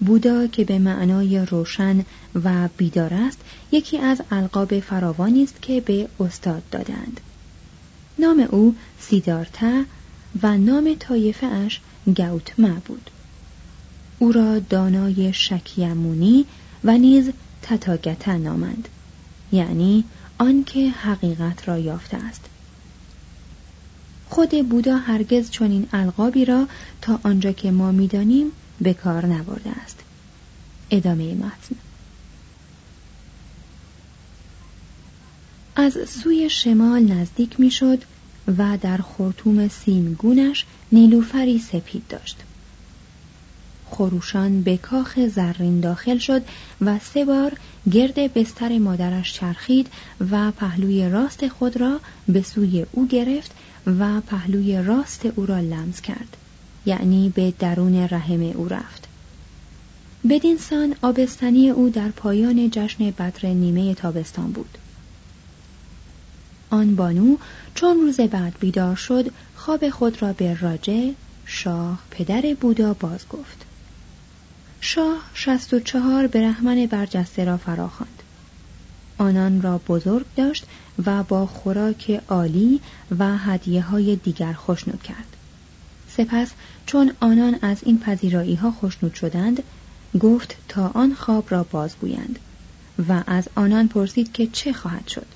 بودا 0.00 0.46
که 0.46 0.64
به 0.64 0.78
معنای 0.78 1.38
روشن 1.38 2.04
و 2.44 2.68
بیدار 2.76 3.14
است 3.14 3.38
یکی 3.72 3.98
از 3.98 4.22
القاب 4.30 4.80
فراوانی 4.80 5.42
است 5.42 5.62
که 5.62 5.80
به 5.80 6.08
استاد 6.20 6.62
دادند 6.70 7.20
نام 8.18 8.46
او 8.50 8.74
سیدارتا 9.00 9.84
و 10.42 10.58
نام 10.58 10.96
طایفه 10.98 11.46
اش 11.46 11.80
گوتما 12.06 12.74
بود. 12.84 13.10
او 14.18 14.32
را 14.32 14.58
دانای 14.58 15.32
شکیمونی 15.32 16.44
و 16.84 16.98
نیز 16.98 17.30
تتاگتا 17.62 18.36
نامند. 18.36 18.88
یعنی 19.52 20.04
آنکه 20.38 20.90
حقیقت 20.90 21.68
را 21.68 21.78
یافته 21.78 22.16
است. 22.16 22.44
خود 24.28 24.68
بودا 24.68 24.96
هرگز 24.96 25.50
چنین 25.50 25.88
القابی 25.92 26.44
را 26.44 26.68
تا 27.02 27.20
آنجا 27.22 27.52
که 27.52 27.70
ما 27.70 27.92
می‌دانیم 27.92 28.52
به 28.80 28.94
کار 28.94 29.26
نبرده 29.26 29.70
است. 29.70 29.98
ادامه 30.90 31.34
متن. 31.34 31.76
از 35.76 35.96
سوی 36.08 36.50
شمال 36.50 37.02
نزدیک 37.02 37.60
می‌شد 37.60 38.02
و 38.58 38.78
در 38.80 38.96
خورتوم 38.96 39.68
سیمگونش 39.68 40.64
نیلوفری 40.92 41.58
سپید 41.58 42.06
داشت. 42.08 42.36
خروشان 43.90 44.62
به 44.62 44.76
کاخ 44.76 45.18
زرین 45.26 45.80
داخل 45.80 46.18
شد 46.18 46.42
و 46.80 46.98
سه 46.98 47.24
بار 47.24 47.52
گرد 47.92 48.34
بستر 48.34 48.78
مادرش 48.78 49.32
چرخید 49.32 49.88
و 50.30 50.50
پهلوی 50.50 51.08
راست 51.08 51.48
خود 51.48 51.76
را 51.76 52.00
به 52.28 52.42
سوی 52.42 52.86
او 52.92 53.06
گرفت 53.06 53.50
و 53.86 54.20
پهلوی 54.20 54.82
راست 54.82 55.26
او 55.26 55.46
را 55.46 55.60
لمس 55.60 56.00
کرد. 56.00 56.36
یعنی 56.86 57.32
به 57.34 57.52
درون 57.58 57.94
رحم 57.94 58.42
او 58.42 58.68
رفت. 58.68 59.08
بدین 60.28 60.58
سان 60.58 60.94
آبستنی 61.02 61.70
او 61.70 61.90
در 61.90 62.08
پایان 62.08 62.70
جشن 62.70 63.10
بدر 63.10 63.48
نیمه 63.48 63.94
تابستان 63.94 64.52
بود. 64.52 64.78
آن 66.70 66.96
بانو 66.96 67.36
چون 67.74 67.96
روز 67.96 68.20
بعد 68.20 68.54
بیدار 68.60 68.96
شد 68.96 69.30
خواب 69.56 69.90
خود 69.90 70.22
را 70.22 70.32
به 70.32 70.60
راجه 70.60 71.14
شاه 71.44 71.98
پدر 72.10 72.54
بودا 72.60 72.94
باز 72.94 73.28
گفت 73.30 73.64
شاه 74.88 75.22
شست 75.34 75.74
و 75.74 75.80
چهار 75.80 76.26
برهمن 76.26 76.86
برجسته 76.86 77.44
را 77.44 77.56
فراخواند. 77.56 78.22
آنان 79.18 79.62
را 79.62 79.78
بزرگ 79.78 80.26
داشت 80.36 80.66
و 81.06 81.22
با 81.22 81.46
خوراک 81.46 82.22
عالی 82.28 82.80
و 83.18 83.38
هدیه 83.38 83.82
های 83.82 84.16
دیگر 84.16 84.52
خوشنود 84.52 85.02
کرد. 85.02 85.36
سپس 86.08 86.50
چون 86.86 87.12
آنان 87.20 87.58
از 87.62 87.78
این 87.82 87.98
پذیرایی 88.00 88.54
ها 88.54 88.70
خوشنود 88.70 89.14
شدند 89.14 89.62
گفت 90.20 90.56
تا 90.68 90.88
آن 90.94 91.14
خواب 91.14 91.44
را 91.50 91.62
بازگویند 91.62 92.38
و 93.08 93.22
از 93.26 93.48
آنان 93.54 93.88
پرسید 93.88 94.32
که 94.32 94.46
چه 94.46 94.72
خواهد 94.72 95.08
شد. 95.08 95.26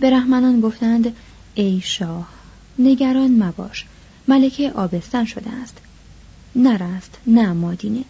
برهمنان 0.00 0.60
گفتند 0.60 1.16
ای 1.54 1.80
شاه 1.84 2.28
نگران 2.78 3.42
مباش 3.42 3.84
ملکه 4.28 4.72
آبستن 4.72 5.24
شده 5.24 5.50
است. 5.50 5.85
نرست 6.56 7.18
نه 7.26 7.52
مادینه 7.52 8.04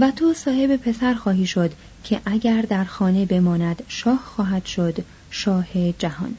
و 0.00 0.10
تو 0.10 0.34
صاحب 0.34 0.76
پسر 0.76 1.14
خواهی 1.14 1.46
شد 1.46 1.72
که 2.04 2.20
اگر 2.24 2.62
در 2.62 2.84
خانه 2.84 3.26
بماند 3.26 3.82
شاه 3.88 4.22
خواهد 4.24 4.64
شد 4.64 5.04
شاه 5.30 5.92
جهان. 5.92 6.34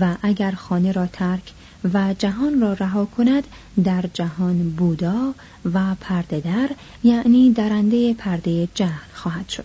و 0.00 0.16
اگر 0.22 0.50
خانه 0.50 0.92
را 0.92 1.06
ترک 1.06 1.52
و 1.94 2.14
جهان 2.18 2.60
را 2.60 2.72
رها 2.72 3.04
کند 3.04 3.46
در 3.84 4.04
جهان 4.14 4.70
بودا 4.70 5.34
و 5.74 5.94
پرده 5.94 6.40
در 6.40 6.70
یعنی 7.04 7.52
درنده 7.52 8.14
پرده 8.14 8.68
جهل 8.74 9.12
خواهد 9.14 9.48
شد. 9.48 9.64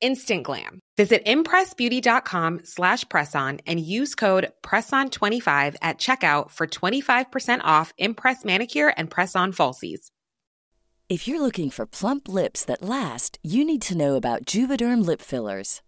instant 0.00 0.42
glam. 0.44 0.80
Visit 0.96 1.24
impressbeauty.com 1.24 2.60
slash 2.64 3.04
presson 3.04 3.60
and 3.66 3.78
use 3.78 4.14
code 4.14 4.50
PRESSON25 4.62 5.76
at 5.82 5.98
checkout 5.98 6.50
for 6.50 6.66
25% 6.66 7.60
off 7.62 7.92
Impress 7.98 8.44
Manicure 8.44 8.92
and 8.96 9.08
Press-On 9.10 9.52
Falsies. 9.52 10.10
If 11.08 11.28
you're 11.28 11.40
looking 11.40 11.70
for 11.70 11.86
plump 11.86 12.26
lips 12.28 12.64
that 12.64 12.82
last, 12.82 13.38
you 13.42 13.64
need 13.64 13.82
to 13.82 13.96
know 13.96 14.16
about 14.16 14.44
Juvederm 14.44 15.06
Lip 15.06 15.22
Fillers. 15.22 15.80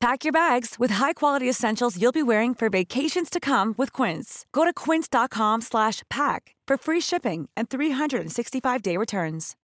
Pack 0.00 0.24
your 0.24 0.32
bags 0.32 0.70
with 0.78 0.92
high-quality 1.02 1.48
essentials 1.48 1.96
you'll 2.00 2.20
be 2.20 2.28
wearing 2.32 2.54
for 2.54 2.68
vacations 2.68 3.30
to 3.30 3.40
come 3.40 3.68
with 3.78 3.90
Quince. 3.92 4.28
Go 4.52 4.62
to 4.64 4.72
quince.com/pack 4.84 6.42
for 6.68 6.76
free 6.86 7.02
shipping 7.08 7.40
and 7.56 7.64
365-day 7.68 8.96
returns. 8.96 9.56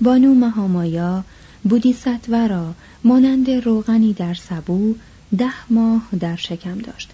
بانو 0.00 0.34
مهامایا 0.34 1.24
بودیستوا 1.64 2.46
را 2.46 2.74
مانند 3.04 3.50
روغنی 3.50 4.12
در 4.12 4.34
سبو 4.34 4.94
ده 5.38 5.72
ماه 5.72 6.02
در 6.20 6.36
شکم 6.36 6.78
داشت 6.78 7.12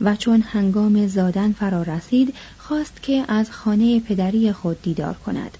و 0.00 0.16
چون 0.16 0.42
هنگام 0.42 1.06
زادن 1.06 1.52
فرا 1.52 1.82
رسید 1.82 2.34
خواست 2.58 3.02
که 3.02 3.24
از 3.28 3.50
خانه 3.50 4.00
پدری 4.00 4.52
خود 4.52 4.82
دیدار 4.82 5.14
کند 5.14 5.58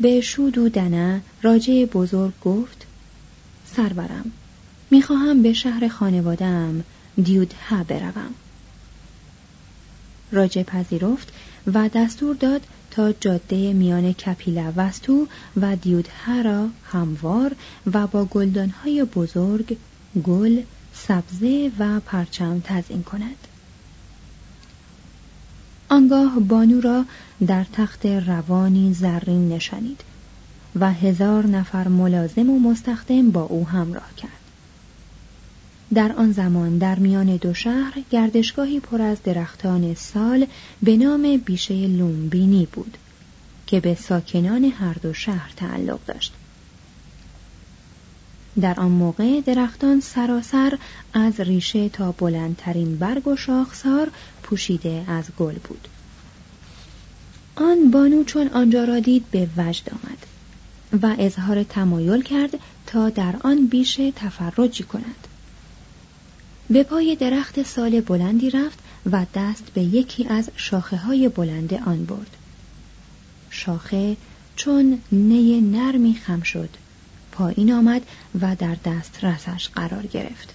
به 0.00 0.20
شود 0.20 0.58
و 0.58 0.68
دنه 0.68 1.20
راجه 1.42 1.86
بزرگ 1.86 2.32
گفت 2.44 2.86
سرورم 3.76 4.32
می‌خواهم 4.90 5.42
به 5.42 5.52
شهر 5.52 5.88
خانوادم 5.88 6.84
دیودها 7.22 7.84
بروم. 7.84 8.34
راجه 10.32 10.62
پذیرفت 10.62 11.32
و 11.66 11.88
دستور 11.88 12.36
داد 12.36 12.60
تا 12.90 13.12
جاده 13.12 13.72
میان 13.72 14.12
کپیلا 14.12 14.72
وستو 14.76 15.26
و 15.56 15.76
دیودها 15.76 16.40
را 16.40 16.68
هموار 16.84 17.56
و 17.92 18.06
با 18.06 18.24
گلدانهای 18.24 19.04
بزرگ 19.04 19.76
گل 20.24 20.62
سبزه 20.94 21.70
و 21.78 22.00
پرچم 22.00 22.60
تزین 22.64 23.02
کند. 23.02 23.49
آنگاه 25.90 26.40
بانو 26.40 26.80
را 26.80 27.04
در 27.46 27.64
تخت 27.72 28.06
روانی 28.06 28.94
زرین 28.94 29.48
نشانید 29.48 30.00
و 30.80 30.92
هزار 30.92 31.46
نفر 31.46 31.88
ملازم 31.88 32.50
و 32.50 32.58
مستخدم 32.58 33.30
با 33.30 33.42
او 33.42 33.68
همراه 33.68 34.14
کرد. 34.16 34.40
در 35.94 36.12
آن 36.12 36.32
زمان 36.32 36.78
در 36.78 36.98
میان 36.98 37.36
دو 37.36 37.54
شهر 37.54 37.94
گردشگاهی 38.10 38.80
پر 38.80 39.02
از 39.02 39.22
درختان 39.22 39.94
سال 39.94 40.46
به 40.82 40.96
نام 40.96 41.36
بیشه 41.36 41.74
لومبینی 41.74 42.68
بود 42.72 42.96
که 43.66 43.80
به 43.80 43.94
ساکنان 43.94 44.64
هر 44.64 44.94
دو 44.94 45.12
شهر 45.12 45.52
تعلق 45.56 45.98
داشت. 46.06 46.32
در 48.60 48.80
آن 48.80 48.90
موقع 48.90 49.40
درختان 49.40 50.00
سراسر 50.00 50.78
از 51.14 51.40
ریشه 51.40 51.88
تا 51.88 52.12
بلندترین 52.12 52.98
برگ 52.98 53.28
و 53.28 53.36
شاخسار 53.36 54.10
پوشیده 54.42 55.04
از 55.08 55.24
گل 55.38 55.54
بود. 55.54 55.88
آن 57.56 57.90
بانو 57.90 58.24
چون 58.24 58.48
آنجا 58.48 58.84
را 58.84 59.00
دید 59.00 59.24
به 59.30 59.48
وجد 59.56 59.90
آمد 59.90 60.26
و 61.02 61.16
اظهار 61.18 61.62
تمایل 61.62 62.22
کرد 62.22 62.58
تا 62.86 63.10
در 63.10 63.34
آن 63.40 63.66
بیشه 63.66 64.12
تفرجی 64.12 64.82
کند. 64.84 65.26
به 66.70 66.82
پای 66.82 67.16
درخت 67.16 67.62
سال 67.62 68.00
بلندی 68.00 68.50
رفت 68.50 68.78
و 69.12 69.26
دست 69.34 69.64
به 69.74 69.82
یکی 69.82 70.26
از 70.28 70.50
شاخه 70.56 70.96
های 70.96 71.28
بلند 71.28 71.74
آن 71.74 72.04
برد. 72.04 72.36
شاخه 73.50 74.16
چون 74.56 74.98
نی 75.12 75.60
نرمی 75.60 76.14
خم 76.14 76.42
شد 76.42 76.70
پایین 77.40 77.72
آمد 77.72 78.02
و 78.40 78.56
در 78.56 78.76
دست 78.84 79.24
رسش 79.24 79.68
قرار 79.68 80.06
گرفت. 80.06 80.54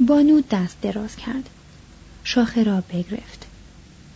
بانو 0.00 0.40
دست 0.50 0.76
دراز 0.82 1.16
کرد. 1.16 1.50
شاخه 2.24 2.62
را 2.62 2.80
بگرفت. 2.80 3.46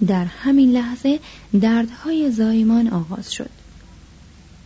در 0.06 0.24
همین 0.24 0.72
لحظه 0.72 1.20
دردهای 1.60 2.30
زایمان 2.30 2.88
آغاز 2.88 3.32
شد. 3.32 3.50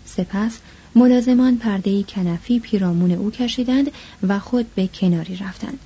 سپس 0.05 0.59
ملازمان 0.95 1.57
پرده 1.57 2.03
کنفی 2.03 2.61
پیرامون 2.61 3.11
او 3.13 3.31
کشیدند 3.31 3.91
و 4.23 4.39
خود 4.39 4.75
به 4.75 4.87
کناری 4.87 5.37
رفتند. 5.37 5.79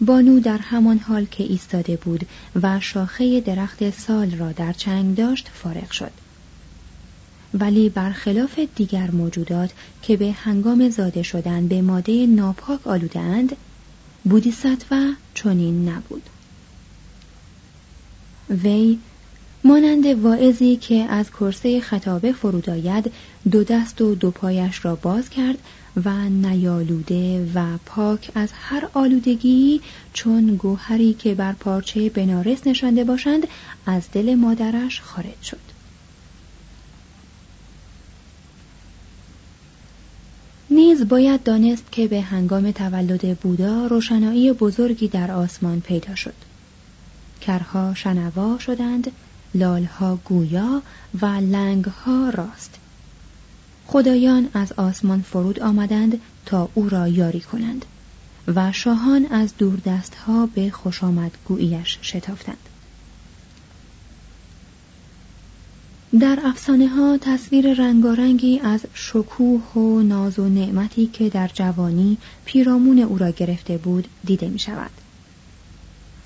بانو 0.00 0.40
در 0.40 0.58
همان 0.58 0.98
حال 0.98 1.24
که 1.24 1.44
ایستاده 1.44 1.96
بود 1.96 2.26
و 2.62 2.80
شاخه 2.80 3.40
درخت 3.40 3.90
سال 3.90 4.30
را 4.30 4.52
در 4.52 4.72
چنگ 4.72 5.16
داشت 5.16 5.48
فارغ 5.54 5.90
شد. 5.90 6.21
ولی 7.54 7.88
برخلاف 7.88 8.58
دیگر 8.76 9.10
موجودات 9.10 9.70
که 10.02 10.16
به 10.16 10.32
هنگام 10.32 10.90
زاده 10.90 11.22
شدن 11.22 11.68
به 11.68 11.82
ماده 11.82 12.26
ناپاک 12.26 12.86
آلودند 12.86 13.56
بودیساتوا 14.24 15.12
چنین 15.34 15.88
نبود. 15.88 16.22
وی 18.62 18.98
مانند 19.64 20.06
واعظی 20.06 20.76
که 20.76 20.94
از 20.94 21.30
کرسه 21.30 21.80
خطابه 21.80 22.32
فرود 22.32 22.70
آید 22.70 23.12
دو 23.50 23.64
دست 23.64 24.00
و 24.00 24.14
دو 24.14 24.30
پایش 24.30 24.84
را 24.84 24.96
باز 24.96 25.30
کرد 25.30 25.58
و 26.04 26.28
نیالوده 26.28 27.50
و 27.54 27.78
پاک 27.86 28.30
از 28.34 28.48
هر 28.52 28.88
آلودگی 28.94 29.80
چون 30.12 30.56
گوهری 30.56 31.14
که 31.14 31.34
بر 31.34 31.52
پارچه 31.52 32.10
بنارس 32.10 32.66
نشانده 32.66 33.04
باشند 33.04 33.46
از 33.86 34.02
دل 34.12 34.34
مادرش 34.34 35.00
خارج 35.00 35.42
شد. 35.42 35.71
نیز 40.74 41.08
باید 41.08 41.42
دانست 41.42 41.92
که 41.92 42.08
به 42.08 42.20
هنگام 42.20 42.70
تولد 42.70 43.38
بودا 43.38 43.86
روشنایی 43.86 44.52
بزرگی 44.52 45.08
در 45.08 45.30
آسمان 45.30 45.80
پیدا 45.80 46.14
شد. 46.14 46.34
کرها 47.40 47.94
شنوا 47.94 48.58
شدند 48.58 49.12
لالها 49.54 50.18
گویا 50.24 50.82
و 51.22 51.26
لنگها 51.26 52.30
راست. 52.30 52.74
خدایان 53.86 54.48
از 54.54 54.72
آسمان 54.72 55.22
فرود 55.22 55.60
آمدند 55.60 56.20
تا 56.46 56.68
او 56.74 56.88
را 56.88 57.08
یاری 57.08 57.40
کنند 57.40 57.84
و 58.48 58.72
شاهان 58.72 59.26
از 59.26 59.56
دوردستها 59.58 60.46
به 60.46 60.70
خوش 60.70 61.04
آمد 61.04 61.32
گوییش 61.44 61.98
شتافتند. 62.02 62.68
در 66.20 66.38
افسانه 66.44 66.88
ها 66.88 67.18
تصویر 67.18 67.74
رنگارنگی 67.74 68.60
از 68.60 68.80
شکوه 68.94 69.72
و 69.74 70.02
ناز 70.02 70.38
و 70.38 70.48
نعمتی 70.48 71.06
که 71.06 71.28
در 71.28 71.50
جوانی 71.54 72.18
پیرامون 72.44 72.98
او 72.98 73.18
را 73.18 73.30
گرفته 73.30 73.78
بود 73.78 74.08
دیده 74.24 74.48
می 74.48 74.58
شود. 74.58 74.90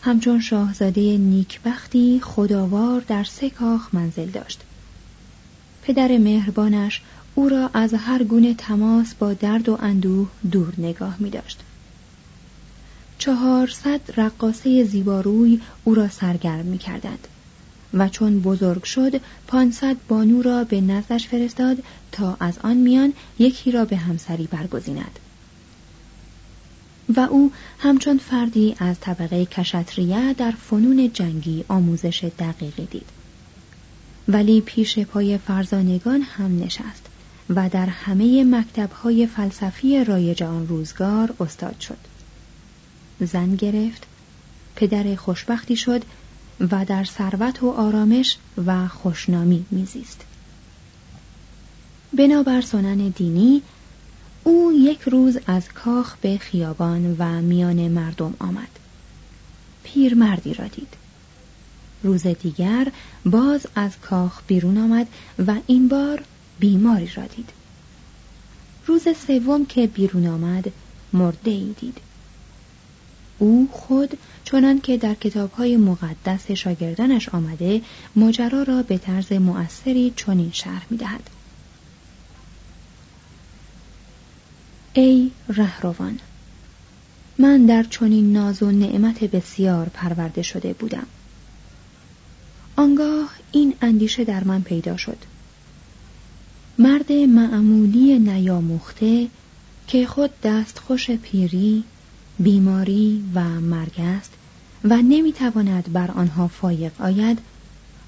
همچون 0.03 0.41
شاهزاده 0.41 1.19
نیکبختی 1.19 2.21
خداوار 2.23 3.01
در 3.01 3.25
سه 3.25 3.51
کاخ 3.51 3.95
منزل 3.95 4.27
داشت. 4.27 4.61
پدر 5.83 6.19
مهربانش 6.19 7.01
او 7.35 7.49
را 7.49 7.71
از 7.75 7.95
هر 7.95 8.25
گونه 8.25 8.55
تماس 8.55 9.15
با 9.15 9.33
درد 9.33 9.69
و 9.69 9.79
اندوه 9.81 10.29
دور 10.51 10.73
نگاه 10.79 11.17
می 11.19 11.31
داشت. 11.31 11.61
چهارصد 13.19 14.01
رقاصه 14.17 14.85
زیباروی 14.85 15.61
او 15.85 15.95
را 15.95 16.09
سرگرم 16.09 16.65
می 16.67 16.79
کردند. 16.79 17.29
و 17.95 18.09
چون 18.09 18.41
بزرگ 18.41 18.85
شد 18.85 19.21
پانصد 19.47 19.97
بانو 20.09 20.43
را 20.43 20.65
به 20.65 20.81
نزدش 20.81 21.29
فرستاد 21.29 21.77
تا 22.13 22.37
از 22.41 22.59
آن 22.59 22.77
میان 22.77 23.13
یکی 23.39 23.71
را 23.71 23.85
به 23.85 23.97
همسری 23.97 24.47
برگزیند. 24.47 25.19
و 27.17 27.21
او 27.21 27.53
همچون 27.79 28.19
فردی 28.19 28.77
از 28.79 29.01
طبقه 29.01 29.45
کشتریه 29.45 30.33
در 30.33 30.51
فنون 30.51 31.13
جنگی 31.13 31.65
آموزش 31.69 32.31
دقیقی 32.39 32.87
دید. 32.87 33.09
ولی 34.29 34.61
پیش 34.61 34.99
پای 34.99 35.39
فرزانگان 35.39 36.23
هم 36.23 36.59
نشست 36.59 37.07
و 37.51 37.69
در 37.69 37.87
همه 37.87 38.45
مکتبهای 38.45 39.27
فلسفی 39.27 40.05
رایج 40.05 40.43
آن 40.43 40.69
روزگار 40.69 41.35
استاد 41.41 41.81
شد. 41.81 41.99
زن 43.21 43.55
گرفت 43.55 44.07
پدر 44.77 45.15
خوشبختی 45.15 45.77
شد 45.77 46.03
و 46.61 46.85
در 46.85 47.05
ثروت 47.05 47.63
و 47.63 47.71
آرامش 47.71 48.37
و 48.67 48.89
خوشنامی 48.89 49.67
میزیست. 49.71 50.25
بنابر 52.19 52.61
سنن 52.61 53.09
دینی 53.09 53.63
او 54.45 54.73
یک 54.73 55.01
روز 55.01 55.39
از 55.47 55.69
کاخ 55.69 56.17
به 56.17 56.39
خیابان 56.39 57.17
و 57.19 57.43
میان 57.43 57.89
مردم 57.89 58.35
آمد. 58.39 58.69
پیرمردی 59.83 60.55
را 60.55 60.67
دید. 60.67 60.95
روز 62.03 62.27
دیگر 62.27 62.93
باز 63.27 63.67
از 63.75 64.01
کاخ 64.01 64.41
بیرون 64.47 64.79
آمد 64.79 65.07
و 65.47 65.55
این 65.67 65.89
بار 65.89 66.23
بیماری 66.59 67.11
را 67.15 67.27
دید. 67.27 67.51
روز 68.87 69.03
سوم 69.27 69.67
که 69.67 69.87
بیرون 69.87 70.27
آمد 70.27 70.73
مرده 71.13 71.51
ای 71.51 71.75
دید. 71.81 71.99
او 73.39 73.69
خود 73.73 74.19
چنان 74.45 74.81
که 74.81 74.97
در 74.97 75.15
کتابهای 75.15 75.77
مقدس 75.77 76.51
شاگردانش 76.51 77.29
آمده 77.29 77.83
ماجرا 78.17 78.63
را 78.63 78.83
به 78.83 78.99
طرز 78.99 79.33
مؤثری 79.33 80.13
چنین 80.17 80.51
شرح 80.53 80.87
می‌دهد. 80.91 81.31
ای 84.93 85.31
رهروان 85.49 86.19
من 87.39 87.67
در 87.67 87.83
چنین 87.83 88.33
ناز 88.33 88.63
و 88.63 88.71
نعمت 88.71 89.25
بسیار 89.25 89.89
پرورده 89.89 90.43
شده 90.43 90.73
بودم. 90.73 91.07
آنگاه 92.77 93.31
این 93.53 93.75
اندیشه 93.83 94.25
در 94.25 94.45
من 94.45 94.63
پیدا 94.63 94.97
شد. 94.97 95.19
مرد 96.79 97.13
معمولی 97.13 98.19
نیاموخته 98.19 99.29
که 99.87 100.07
خود 100.07 100.31
دستخوش 100.43 101.11
پیری 101.11 101.85
بیماری 102.39 103.25
و 103.35 103.61
مرگ 103.61 103.95
است 103.99 104.33
و 104.85 104.97
نمی‌تواند 104.97 105.93
بر 105.93 106.11
آنها 106.11 106.49
فایق 106.49 107.01
آید 107.01 107.39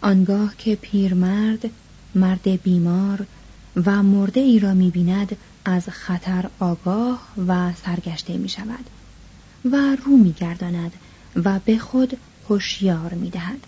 آنگاه 0.01 0.57
که 0.59 0.75
پیرمرد 0.75 1.71
مرد 2.14 2.62
بیمار 2.62 3.27
و 3.87 4.03
مرده 4.03 4.41
ای 4.41 4.59
را 4.59 4.75
می‌بیند 4.75 5.37
از 5.64 5.88
خطر 5.88 6.51
آگاه 6.59 7.29
و 7.49 7.73
سرگشته 7.85 8.37
می 8.37 8.49
شود 8.49 8.85
و 9.64 9.97
رو 10.05 10.17
می 10.17 10.33
گرداند 10.33 10.93
و 11.45 11.59
به 11.64 11.79
خود 11.79 12.17
هوشیار 12.49 13.14
می 13.14 13.31
دهد. 13.31 13.67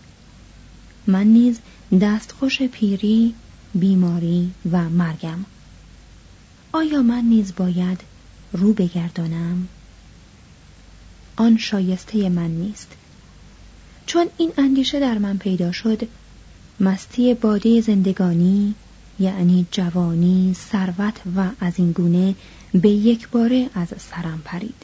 من 1.07 1.27
نیز 1.27 1.59
دستخوش 2.01 2.63
پیری، 2.63 3.35
بیماری 3.75 4.51
و 4.73 4.89
مرگم. 4.89 5.45
آیا 6.73 7.03
من 7.03 7.25
نیز 7.25 7.53
باید 7.57 8.01
رو 8.53 8.73
بگردانم؟ 8.73 9.69
آن 11.41 11.59
شایسته 11.59 12.29
من 12.29 12.51
نیست. 12.51 12.89
چون 14.07 14.27
این 14.37 14.53
اندیشه 14.59 15.01
در 15.01 15.19
من 15.19 15.39
پیدا 15.39 15.73
شد، 15.73 16.09
مستی 16.81 17.35
باده 17.35 17.81
زندگانی 17.81 18.75
یعنی 19.19 19.67
جوانی، 19.71 20.57
ثروت 20.71 21.15
و 21.37 21.49
از 21.61 21.73
این 21.77 21.93
گونه 21.93 22.35
به 22.75 22.89
یک 22.89 23.29
باره 23.29 23.71
از 23.75 23.89
سرم 23.89 24.43
پرید. 24.45 24.83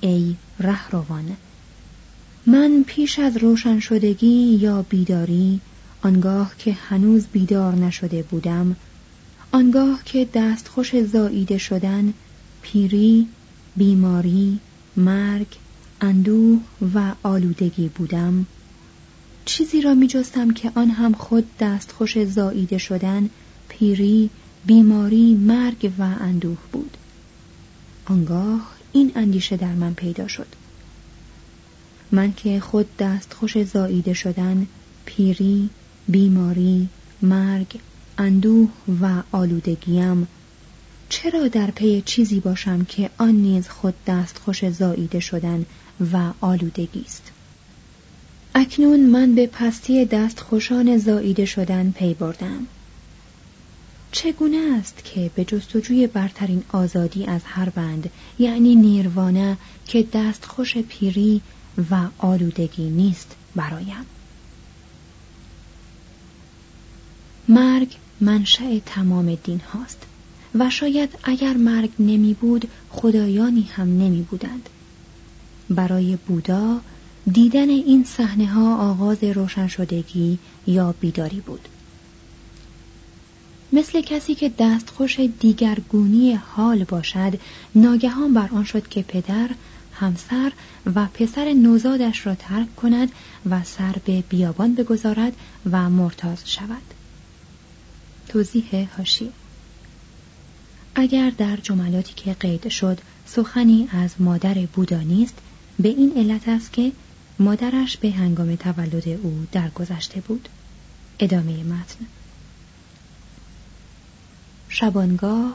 ای 0.00 0.34
رهروان 0.60 1.36
من 2.46 2.84
پیش 2.86 3.18
از 3.18 3.36
روشن 3.36 3.80
شدگی 3.80 4.58
یا 4.60 4.82
بیداری 4.82 5.60
آنگاه 6.02 6.52
که 6.58 6.72
هنوز 6.72 7.26
بیدار 7.26 7.74
نشده 7.74 8.22
بودم 8.22 8.76
آنگاه 9.52 10.04
که 10.04 10.28
دستخوش 10.34 11.02
زاییده 11.02 11.58
شدن 11.58 12.14
پیری 12.62 13.28
بیماری 13.76 14.60
مرگ 14.96 15.46
اندوه 16.00 16.60
و 16.94 17.12
آلودگی 17.22 17.88
بودم. 17.88 18.46
چیزی 19.44 19.80
را 19.80 19.94
می 19.94 20.06
جستم 20.06 20.50
که 20.50 20.72
آن 20.74 20.90
هم 20.90 21.12
خود 21.12 21.56
دستخوش 21.58 22.24
زاییده 22.24 22.78
شدن 22.78 23.30
پیری 23.68 24.30
بیماری 24.66 25.34
مرگ 25.34 25.92
و 25.98 26.02
اندوه 26.02 26.58
بود. 26.72 26.96
آنگاه 28.06 28.70
این 28.92 29.12
اندیشه 29.14 29.56
در 29.56 29.74
من 29.74 29.94
پیدا 29.94 30.28
شد. 30.28 30.46
من 32.12 32.32
که 32.32 32.60
خود 32.60 32.96
دستخوش 32.96 33.62
زاییده 33.62 34.12
شدن 34.12 34.66
پیری 35.04 35.70
بیماری 36.08 36.88
مرگ 37.22 37.80
اندوه 38.18 38.70
و 39.02 39.22
آلودگیم 39.32 40.28
چرا 41.10 41.48
در 41.48 41.70
پی 41.70 42.02
چیزی 42.06 42.40
باشم 42.40 42.84
که 42.84 43.10
آن 43.18 43.34
نیز 43.34 43.68
خود 43.68 43.94
دستخوش 44.06 44.70
زاییده 44.70 45.20
شدن 45.20 45.66
و 46.12 46.32
آلودگی 46.40 47.04
است؟ 47.06 47.32
اکنون 48.54 49.00
من 49.00 49.34
به 49.34 49.46
پستی 49.46 50.04
دست 50.04 50.40
خوشان 50.40 50.98
زاییده 50.98 51.44
شدن 51.44 51.90
پی 51.90 52.14
بردم. 52.14 52.66
چگونه 54.12 54.76
است 54.78 55.04
که 55.04 55.30
به 55.34 55.44
جستجوی 55.44 56.06
برترین 56.06 56.62
آزادی 56.72 57.26
از 57.26 57.40
هر 57.44 57.68
بند 57.68 58.10
یعنی 58.38 58.74
نیروانه 58.74 59.56
که 59.86 60.06
دستخوش 60.12 60.78
پیری 60.78 61.40
و 61.90 62.08
آلودگی 62.18 62.90
نیست 62.90 63.36
برایم؟ 63.56 64.06
مرگ 67.48 67.96
منشأ 68.20 68.78
تمام 68.86 69.34
دین 69.34 69.60
هاست. 69.60 70.06
و 70.54 70.70
شاید 70.70 71.18
اگر 71.24 71.56
مرگ 71.56 71.90
نمی 71.98 72.34
بود 72.34 72.68
خدایانی 72.90 73.70
هم 73.72 73.88
نمی 73.88 74.22
بودند 74.22 74.68
برای 75.70 76.18
بودا 76.26 76.80
دیدن 77.32 77.68
این 77.68 78.04
صحنه 78.04 78.46
ها 78.46 78.90
آغاز 78.90 79.24
روشن 79.24 79.66
شدگی 79.66 80.38
یا 80.66 80.94
بیداری 81.00 81.40
بود. 81.40 81.68
مثل 83.72 84.00
کسی 84.00 84.34
که 84.34 84.52
دستخوش 84.58 85.20
دیگرگونی 85.20 86.32
حال 86.32 86.84
باشد 86.84 87.40
ناگهان 87.74 88.34
بر 88.34 88.48
آن 88.52 88.64
شد 88.64 88.88
که 88.88 89.02
پدر 89.02 89.50
همسر 89.92 90.52
و 90.94 91.06
پسر 91.14 91.52
نوزادش 91.52 92.26
را 92.26 92.34
ترک 92.34 92.76
کند 92.76 93.12
و 93.50 93.64
سر 93.64 93.94
به 94.04 94.24
بیابان 94.28 94.74
بگذارد 94.74 95.32
و 95.70 95.90
مرتاز 95.90 96.50
شود. 96.50 96.82
توضیح 98.28 98.88
هاشی. 98.96 99.32
اگر 101.00 101.30
در 101.30 101.56
جملاتی 101.56 102.14
که 102.14 102.34
قید 102.34 102.68
شد 102.68 102.98
سخنی 103.26 103.88
از 103.92 104.14
مادر 104.18 104.54
بودا 104.54 105.00
نیست 105.00 105.34
به 105.78 105.88
این 105.88 106.12
علت 106.16 106.48
است 106.48 106.72
که 106.72 106.92
مادرش 107.38 107.96
به 107.96 108.10
هنگام 108.10 108.56
تولد 108.56 109.08
او 109.08 109.46
درگذشته 109.52 110.20
بود. 110.20 110.48
ادامه 111.18 111.64
متن. 111.64 112.06
شبانگاه 114.68 115.54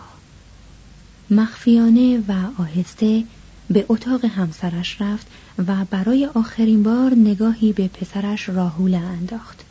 مخفیانه 1.29 2.19
و 2.27 2.62
آهسته 2.62 3.23
به 3.69 3.86
اتاق 3.89 4.25
همسرش 4.25 5.01
رفت 5.01 5.27
و 5.67 5.86
برای 5.86 6.25
آخرین 6.25 6.84
بار 6.84 7.13
نگاهی 7.13 7.73
به 7.73 7.88
پسرش 7.88 8.49
راهول 8.49 8.95
انداخت. 8.95 9.65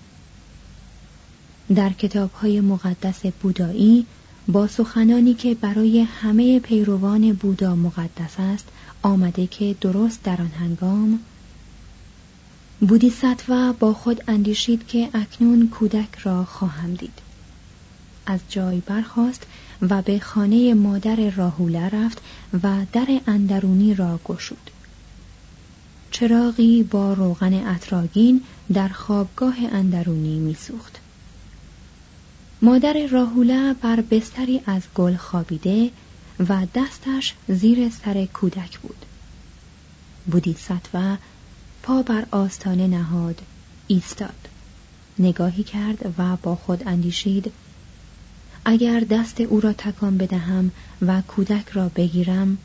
در 1.75 1.93
کتابهای 1.93 2.61
مقدس 2.61 3.27
بودایی 3.27 4.07
با 4.49 4.67
سخنانی 4.67 5.35
که 5.35 5.55
برای 5.55 6.01
همه 6.01 6.61
پیروان 6.61 7.33
بودا 7.33 7.77
مقدس 7.77 8.35
است 8.39 8.69
آمده 9.03 9.47
که 9.47 9.77
درست 9.81 10.23
در 10.23 10.41
آن 10.41 10.51
هنگام 10.61 11.19
بودیساتوا 12.81 13.73
با 13.73 13.93
خود 13.95 14.23
اندیشید 14.29 14.87
که 14.87 15.09
اکنون 15.15 15.69
کودک 15.69 16.15
را 16.23 16.45
خواهم 16.45 16.95
دید. 16.95 17.19
از 18.27 18.41
جای 18.49 18.81
برخاست 18.81 19.47
و 19.83 20.03
به 20.03 20.19
خانه 20.19 20.75
مادر 20.75 21.31
راهوله 21.31 21.89
رفت 21.89 22.21
و 22.63 22.87
در 22.93 23.21
اندرونی 23.27 23.95
را 23.95 24.21
گشود. 24.25 24.71
چراغی 26.11 26.83
با 26.83 27.13
روغن 27.13 27.55
اطراگین 27.55 28.43
در 28.73 28.89
خوابگاه 28.89 29.57
اندرونی 29.73 30.39
میسوخت. 30.39 31.01
مادر 32.65 33.07
راهوله 33.07 33.75
بر 33.75 34.01
بستری 34.01 34.61
از 34.67 34.83
گل 34.95 35.17
خوابیده 35.17 35.91
و 36.49 36.67
دستش 36.75 37.35
زیر 37.49 37.89
سر 37.89 38.27
کودک 38.27 38.79
بود. 38.79 39.07
بودیساتوا 40.27 41.17
پا 41.83 42.03
بر 42.03 42.27
آستانه 42.31 42.87
نهاد 42.87 43.41
ایستاد. 43.87 44.49
نگاهی 45.19 45.63
کرد 45.63 46.15
و 46.19 46.37
با 46.37 46.57
خود 46.57 46.89
اندیشید 46.89 47.53
اگر 48.65 49.01
دست 49.01 49.41
او 49.41 49.61
را 49.61 49.73
تکان 49.73 50.19
بدهم 50.19 50.71
و 51.03 51.21
کودک 51.21 51.69
را 51.69 51.89
بگیرم 51.89 52.59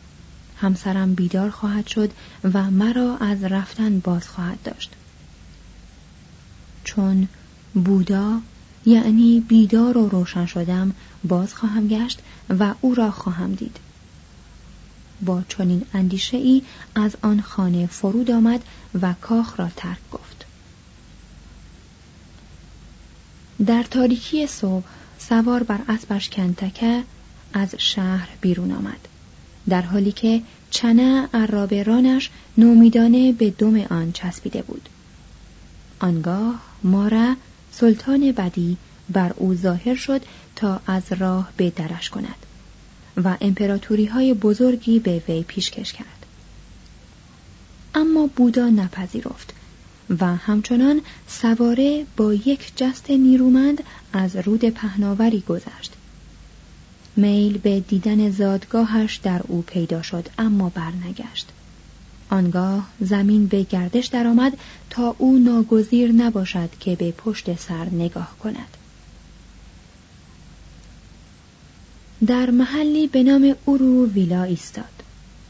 همسرم 0.58 1.14
بیدار 1.14 1.50
خواهد 1.50 1.88
شد 1.88 2.12
و 2.54 2.72
مرا 2.72 3.18
از 3.18 3.44
رفتن 3.44 4.00
باز 4.00 4.28
خواهد 4.28 4.60
داشت. 4.64 4.92
چون 6.84 7.28
بودا 7.74 8.42
یعنی 8.86 9.40
بیدار 9.40 9.98
و 9.98 10.10
روشن 10.10 10.46
شدم 10.46 10.94
باز 11.24 11.54
خواهم 11.54 11.88
گشت 11.88 12.20
و 12.60 12.74
او 12.82 12.96
را 12.96 13.12
خواهم 13.12 13.54
دید. 13.54 13.78
با 15.22 15.44
چنین 15.50 15.86
اندیشه 15.94 16.38
ای 16.38 16.62
از 16.96 17.16
آن 17.22 17.42
خانه 17.42 17.88
فرود 17.88 18.32
آمد 18.32 18.64
و 19.02 19.14
کاخ 19.22 19.60
را 19.60 19.70
ترک 19.76 20.10
گفت. 20.12 20.46
در 23.66 23.84
تاریکی 23.84 24.48
صبح 24.48 24.86
سوار 25.20 25.64
بر 25.64 25.80
اسبش 25.88 26.30
کنتکه 26.30 27.04
از 27.54 27.76
شهر 27.78 28.30
بیرون 28.42 28.72
آمد 28.72 29.08
در 29.70 29.82
حالی 29.82 30.12
که 30.12 30.42
چنه 30.70 31.30
عرابرانش 31.34 32.30
نومیدانه 32.58 33.32
به 33.32 33.50
دم 33.50 33.82
آن 33.82 34.12
چسبیده 34.12 34.62
بود. 34.62 34.90
آنگاه 36.00 36.62
ماره 36.84 37.36
سلطان 37.72 38.32
بدی 38.32 38.78
بر 39.10 39.34
او 39.36 39.56
ظاهر 39.56 39.96
شد 39.96 40.22
تا 40.56 40.82
از 40.88 41.04
راه 41.12 41.52
به 41.58 41.70
درش 41.70 42.10
کند 42.10 42.46
و 43.24 43.38
امپراتوری 43.42 44.06
های 44.06 44.34
بزرگی 44.34 45.00
به 45.00 45.22
وی 45.28 45.44
پیشکش 45.44 45.94
کرد. 45.94 46.26
اما 47.96 48.30
بودا 48.36 48.70
نپذیرفت 48.70 49.54
و 50.20 50.36
همچنان 50.36 51.02
سواره 51.28 52.06
با 52.18 52.34
یک 52.34 52.72
جست 52.76 53.10
نیرومند 53.10 53.84
از 54.14 54.36
رود 54.36 54.66
پهناوری 54.66 55.44
گذشت. 55.48 55.94
میل 57.16 57.58
به 57.58 57.80
دیدن 57.80 58.32
زادگاهش 58.32 59.16
در 59.16 59.42
او 59.48 59.62
پیدا 59.62 60.02
شد 60.02 60.28
اما 60.38 60.70
برنگشت. 60.70 61.48
آنگاه 62.30 62.88
زمین 63.00 63.48
به 63.48 63.64
گردش 63.64 64.06
درآمد 64.06 64.58
تا 64.90 65.16
او 65.18 65.40
ناگزیر 65.40 66.12
نباشد 66.12 66.70
که 66.80 66.96
به 66.96 67.12
پشت 67.12 67.60
سر 67.60 67.86
نگاه 67.86 68.36
کند. 68.44 68.78
در 72.28 72.50
محلی 72.50 73.08
به 73.08 73.24
نام 73.24 73.56
اورو 73.66 74.08
ویلا 74.08 74.44
ایستاد. 74.44 75.04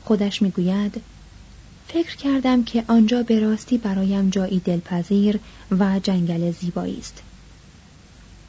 خودش 0.04 0.42
می‌گوید 0.42 1.02
فکر 1.88 2.16
کردم 2.16 2.64
که 2.64 2.84
آنجا 2.88 3.24
به 3.24 3.40
راستی 3.40 3.78
برایم 3.78 4.30
جایی 4.30 4.60
دلپذیر 4.60 5.40
و 5.72 6.00
جنگل 6.00 6.52
زیبایی 6.52 6.98
است. 7.00 7.22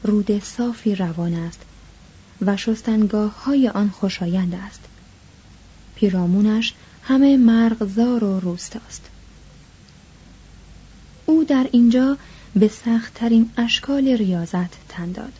رود 0.03 0.43
صافی 0.43 0.95
روان 0.95 1.33
است 1.33 1.59
و 2.41 2.57
شستنگاه 2.57 3.43
های 3.43 3.67
آن 3.67 3.89
خوشایند 3.89 4.55
است. 4.55 4.79
پیرامونش 5.95 6.73
همه 7.11 7.37
مرغزار 7.37 8.23
و 8.23 8.39
روستاست. 8.39 9.09
او 11.25 11.43
در 11.43 11.67
اینجا 11.71 12.17
به 12.55 12.67
سختترین 12.67 13.49
اشکال 13.57 14.07
ریاضت 14.07 14.87
تن 14.89 15.11
داد. 15.11 15.33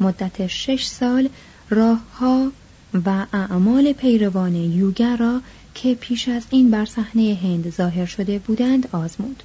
مدت 0.00 0.46
شش 0.46 0.86
سال 0.86 1.28
راهها 1.70 2.52
و 3.06 3.26
اعمال 3.32 3.92
پیروان 3.92 4.54
یوگر 4.54 5.16
را 5.16 5.40
که 5.74 5.94
پیش 5.94 6.28
از 6.28 6.42
این 6.50 6.70
بر 6.70 6.84
صحنه 6.84 7.38
هند 7.42 7.70
ظاهر 7.70 8.06
شده 8.06 8.38
بودند 8.38 8.88
آزمود. 8.92 9.42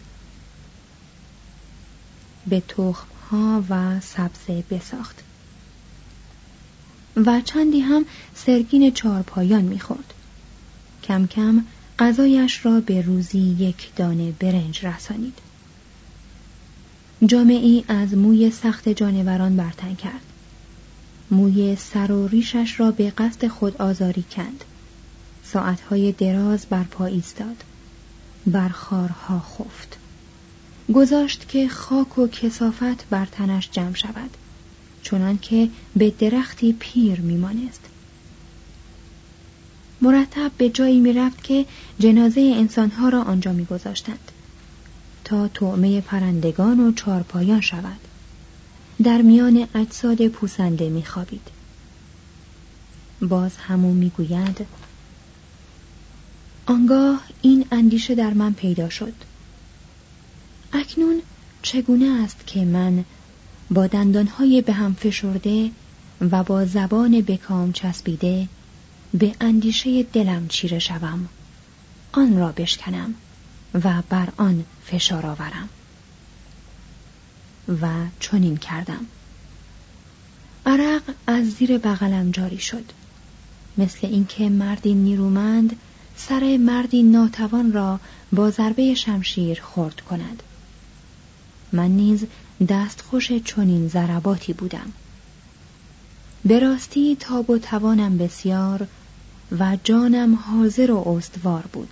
به 2.47 2.59
تخمها 2.59 3.63
و 3.69 3.99
سبزه 3.99 4.63
بساخت. 4.69 5.23
و 7.15 7.41
چندی 7.41 7.79
هم 7.79 8.05
سرگین 8.35 8.91
چارپایان 8.91 9.61
می‌خورد. 9.61 10.14
کم 11.07 11.27
کم 11.27 11.63
غذایش 11.99 12.65
را 12.65 12.79
به 12.79 13.01
روزی 13.01 13.39
یک 13.39 13.95
دانه 13.95 14.31
برنج 14.31 14.85
رسانید. 14.85 15.39
جامعی 17.25 17.85
از 17.87 18.13
موی 18.13 18.51
سخت 18.51 18.89
جانوران 18.89 19.55
برتن 19.55 19.95
کرد. 19.95 20.21
موی 21.31 21.75
سر 21.75 22.11
و 22.11 22.27
ریشش 22.27 22.79
را 22.79 22.91
به 22.91 23.09
قصد 23.09 23.47
خود 23.47 23.81
آزاری 23.81 24.23
کند. 24.31 24.63
ساعتهای 25.43 26.11
دراز 26.11 26.65
بر 26.65 26.83
پا 26.83 27.05
ایستاد. 27.05 27.63
بر 28.47 28.69
خارها 28.69 29.39
خفت. 29.39 29.97
گذاشت 30.93 31.47
که 31.49 31.67
خاک 31.67 32.17
و 32.17 32.27
کسافت 32.27 33.09
بر 33.09 33.25
تنش 33.25 33.69
جمع 33.71 33.95
شود. 33.95 34.37
چنان 35.03 35.37
که 35.37 35.69
به 35.95 36.09
درختی 36.09 36.73
پیر 36.79 37.21
میمانست. 37.21 37.81
مرتب 40.01 40.51
به 40.57 40.69
جایی 40.69 40.99
می‌رفت 40.99 41.43
که 41.43 41.65
جنازه 41.99 42.53
انسانها 42.55 43.09
را 43.09 43.21
آنجا 43.21 43.53
میگذاشتند 43.53 44.31
تا 45.23 45.47
طعمه 45.47 46.01
پرندگان 46.01 46.79
و 46.79 46.93
چارپایان 46.93 47.61
شود. 47.61 47.99
در 49.03 49.21
میان 49.21 49.67
اجساد 49.75 50.27
پوسنده 50.27 50.89
میخوابید. 50.89 51.47
باز 53.21 53.57
همون 53.57 53.93
می‌گوید 53.93 54.65
آنگاه 56.65 57.23
این 57.41 57.65
اندیشه 57.71 58.15
در 58.15 58.33
من 58.33 58.53
پیدا 58.53 58.89
شد. 58.89 59.13
اکنون 60.73 61.21
چگونه 61.61 62.23
است 62.23 62.47
که 62.47 62.65
من 62.65 63.03
با 63.71 63.87
دندانهای 63.87 64.61
به 64.61 64.73
هم 64.73 64.93
فشرده 64.93 65.71
و 66.31 66.43
با 66.43 66.65
زبان 66.65 67.21
بکام 67.21 67.71
چسبیده 67.71 68.47
به 69.19 69.35
اندیشه 69.41 70.03
دلم 70.03 70.47
چیره 70.47 70.79
شوم. 70.79 71.29
آن 72.11 72.37
را 72.37 72.51
بشکنم 72.51 73.13
و 73.73 74.01
بر 74.09 74.29
آن 74.37 74.65
فشار 74.85 75.25
آورم. 75.25 75.69
و 77.81 77.87
چنین 78.19 78.57
کردم. 78.57 79.05
عرق 80.65 81.01
از 81.27 81.51
زیر 81.51 81.77
بغلم 81.77 82.31
جاری 82.31 82.59
شد. 82.59 82.91
مثل 83.77 84.07
اینکه 84.07 84.49
مردی 84.49 84.93
نیرومند 84.93 85.75
سر 86.17 86.57
مردی 86.57 87.03
ناتوان 87.03 87.73
را 87.73 87.99
با 88.31 88.51
ضربه 88.51 88.93
شمشیر 88.93 89.61
خورد 89.61 90.01
کند. 90.01 90.43
من 91.71 91.89
نیز 91.91 92.25
دستخوش 92.69 93.31
چنین 93.31 93.87
ضرباتی 93.87 94.53
بودم. 94.53 94.93
به 96.45 96.59
راستی 96.59 97.15
تاب 97.15 97.49
و 97.49 97.57
توانم 97.57 98.17
بسیار 98.17 98.87
و 99.51 99.77
جانم 99.83 100.35
حاضر 100.35 100.91
و 100.91 101.09
استوار 101.09 101.63
بود. 101.73 101.89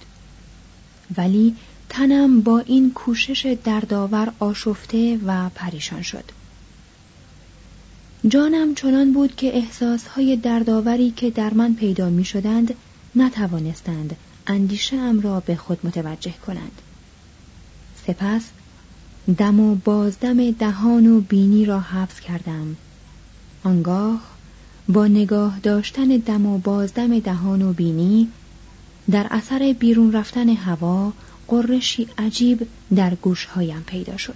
ولی 1.18 1.56
تنم 1.90 2.42
با 2.42 2.60
این 2.60 2.92
کوشش 2.94 3.58
دردآور 3.64 4.34
آشفته 4.40 5.20
و 5.26 5.50
پریشان 5.50 6.02
شد. 6.02 6.24
جانم 8.28 8.76
چنان 8.76 9.14
بود 9.14 9.36
که 9.36 9.58
احساسهای 9.58 10.36
دردآوری 10.36 11.12
که 11.12 11.30
در 11.30 11.54
من 11.54 11.74
پیدا 11.74 12.10
می 12.10 12.26
شدند 12.26 12.74
نتوانستند 13.16 14.16
اندیشه 14.48 14.96
ام 14.96 15.22
را 15.22 15.40
به 15.40 15.56
خود 15.56 15.80
متوجه 15.84 16.34
کنند. 16.48 16.82
سپس 18.08 18.44
دم 19.38 19.60
و 19.60 19.76
بازدم 19.76 20.52
دهان 20.52 21.08
و 21.08 21.22
بینی 21.22 21.66
را 21.66 21.80
حفظ 21.80 22.20
کردم. 22.20 22.76
آنگاه 23.64 24.22
با 24.88 25.08
نگاه 25.08 25.60
داشتن 25.60 26.08
دم 26.08 26.46
و 26.46 26.58
بازدم 26.58 27.20
دهان 27.20 27.62
و 27.62 27.74
بینی 27.74 28.28
در 29.12 29.28
اثر 29.32 29.76
بیرون 29.80 30.12
رفتن 30.12 30.50
هوا 30.50 31.14
قرشی 31.48 32.08
عجیب 32.18 32.68
در 32.96 33.16
گوشهایم 33.16 33.84
پیدا 33.88 34.18
شد 34.18 34.36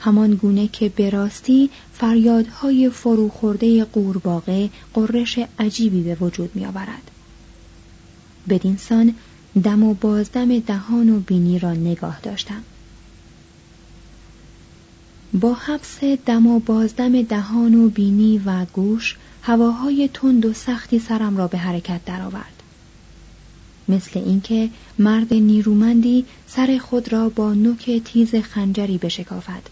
همان 0.00 0.34
گونه 0.34 0.68
که 0.68 0.88
به 0.88 1.10
راستی 1.10 1.70
فریادهای 1.92 2.90
فروخورده 2.90 3.84
قورباغه 3.84 4.70
قرش 4.94 5.38
عجیبی 5.58 6.02
به 6.02 6.14
وجود 6.14 6.56
می 6.56 6.66
آورد. 6.66 7.10
بدینسان 8.48 9.14
دم 9.62 9.82
و 9.82 9.94
بازدم 9.94 10.58
دهان 10.58 11.08
و 11.08 11.20
بینی 11.20 11.58
را 11.58 11.72
نگاه 11.72 12.20
داشتم 12.20 12.62
با 15.40 15.54
حبس 15.54 16.04
دم 16.26 16.46
و 16.46 16.58
بازدم 16.58 17.22
دهان 17.22 17.74
و 17.74 17.88
بینی 17.88 18.40
و 18.44 18.64
گوش 18.64 19.16
هواهای 19.42 20.10
تند 20.14 20.46
و 20.46 20.52
سختی 20.52 20.98
سرم 20.98 21.36
را 21.36 21.48
به 21.48 21.58
حرکت 21.58 22.04
درآورد. 22.04 22.62
مثل 23.88 24.20
اینکه 24.20 24.70
مرد 24.98 25.34
نیرومندی 25.34 26.24
سر 26.46 26.78
خود 26.78 27.12
را 27.12 27.28
با 27.28 27.54
نوک 27.54 28.02
تیز 28.04 28.34
خنجری 28.34 28.98
بشکافد. 28.98 29.62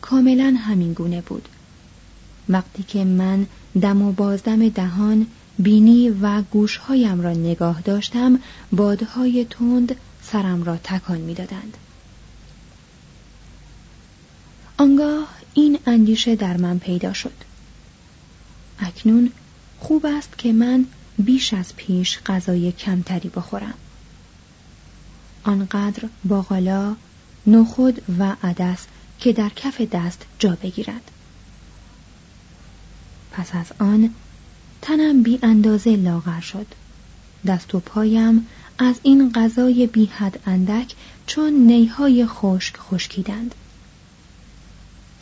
کاملا 0.00 0.56
همین 0.58 0.92
گونه 0.92 1.20
بود. 1.20 1.48
وقتی 2.48 2.82
که 2.82 3.04
من 3.04 3.46
دم 3.80 4.02
و 4.02 4.12
بازدم 4.12 4.68
دهان 4.68 5.26
بینی 5.58 6.10
و 6.10 6.42
گوشهایم 6.42 7.20
را 7.20 7.32
نگاه 7.32 7.80
داشتم 7.80 8.38
بادهای 8.72 9.46
تند 9.50 9.96
سرم 10.22 10.62
را 10.62 10.76
تکان 10.76 11.18
می‌دادند. 11.18 11.76
آنگاه 14.76 15.28
این 15.54 15.78
اندیشه 15.86 16.36
در 16.36 16.56
من 16.56 16.78
پیدا 16.78 17.12
شد. 17.12 17.32
اکنون 18.78 19.30
خوب 19.80 20.06
است 20.06 20.38
که 20.38 20.52
من 20.52 20.86
بیش 21.18 21.54
از 21.54 21.76
پیش 21.76 22.18
غذای 22.26 22.72
کمتری 22.72 23.28
بخورم. 23.28 23.74
آنقدر 25.44 26.08
باقالا 26.24 26.96
نخود 27.46 28.02
و 28.18 28.36
عدس 28.42 28.86
که 29.20 29.32
در 29.32 29.48
کف 29.48 29.80
دست 29.80 30.26
جا 30.38 30.58
بگیرد. 30.62 31.10
پس 33.32 33.54
از 33.54 33.66
آن 33.78 34.14
تنم 34.82 35.22
بی 35.22 35.38
اندازه 35.42 35.96
لاغر 35.96 36.40
شد. 36.40 36.66
دست 37.46 37.74
و 37.74 37.80
پایم 37.80 38.46
از 38.78 38.94
این 39.02 39.32
غذای 39.32 39.86
بی 39.86 40.04
حد 40.06 40.40
اندک 40.46 40.94
چون 41.26 41.52
نیهای 41.52 42.26
خشک 42.26 42.76
خشکیدند. 42.76 43.54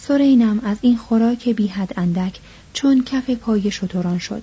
سرینم 0.03 0.61
از 0.65 0.79
این 0.81 0.97
خوراک 0.97 1.49
بی 1.49 1.67
حد 1.67 1.93
اندک 1.97 2.39
چون 2.73 3.05
کف 3.05 3.31
پای 3.31 3.71
شتران 3.71 4.19
شد. 4.19 4.43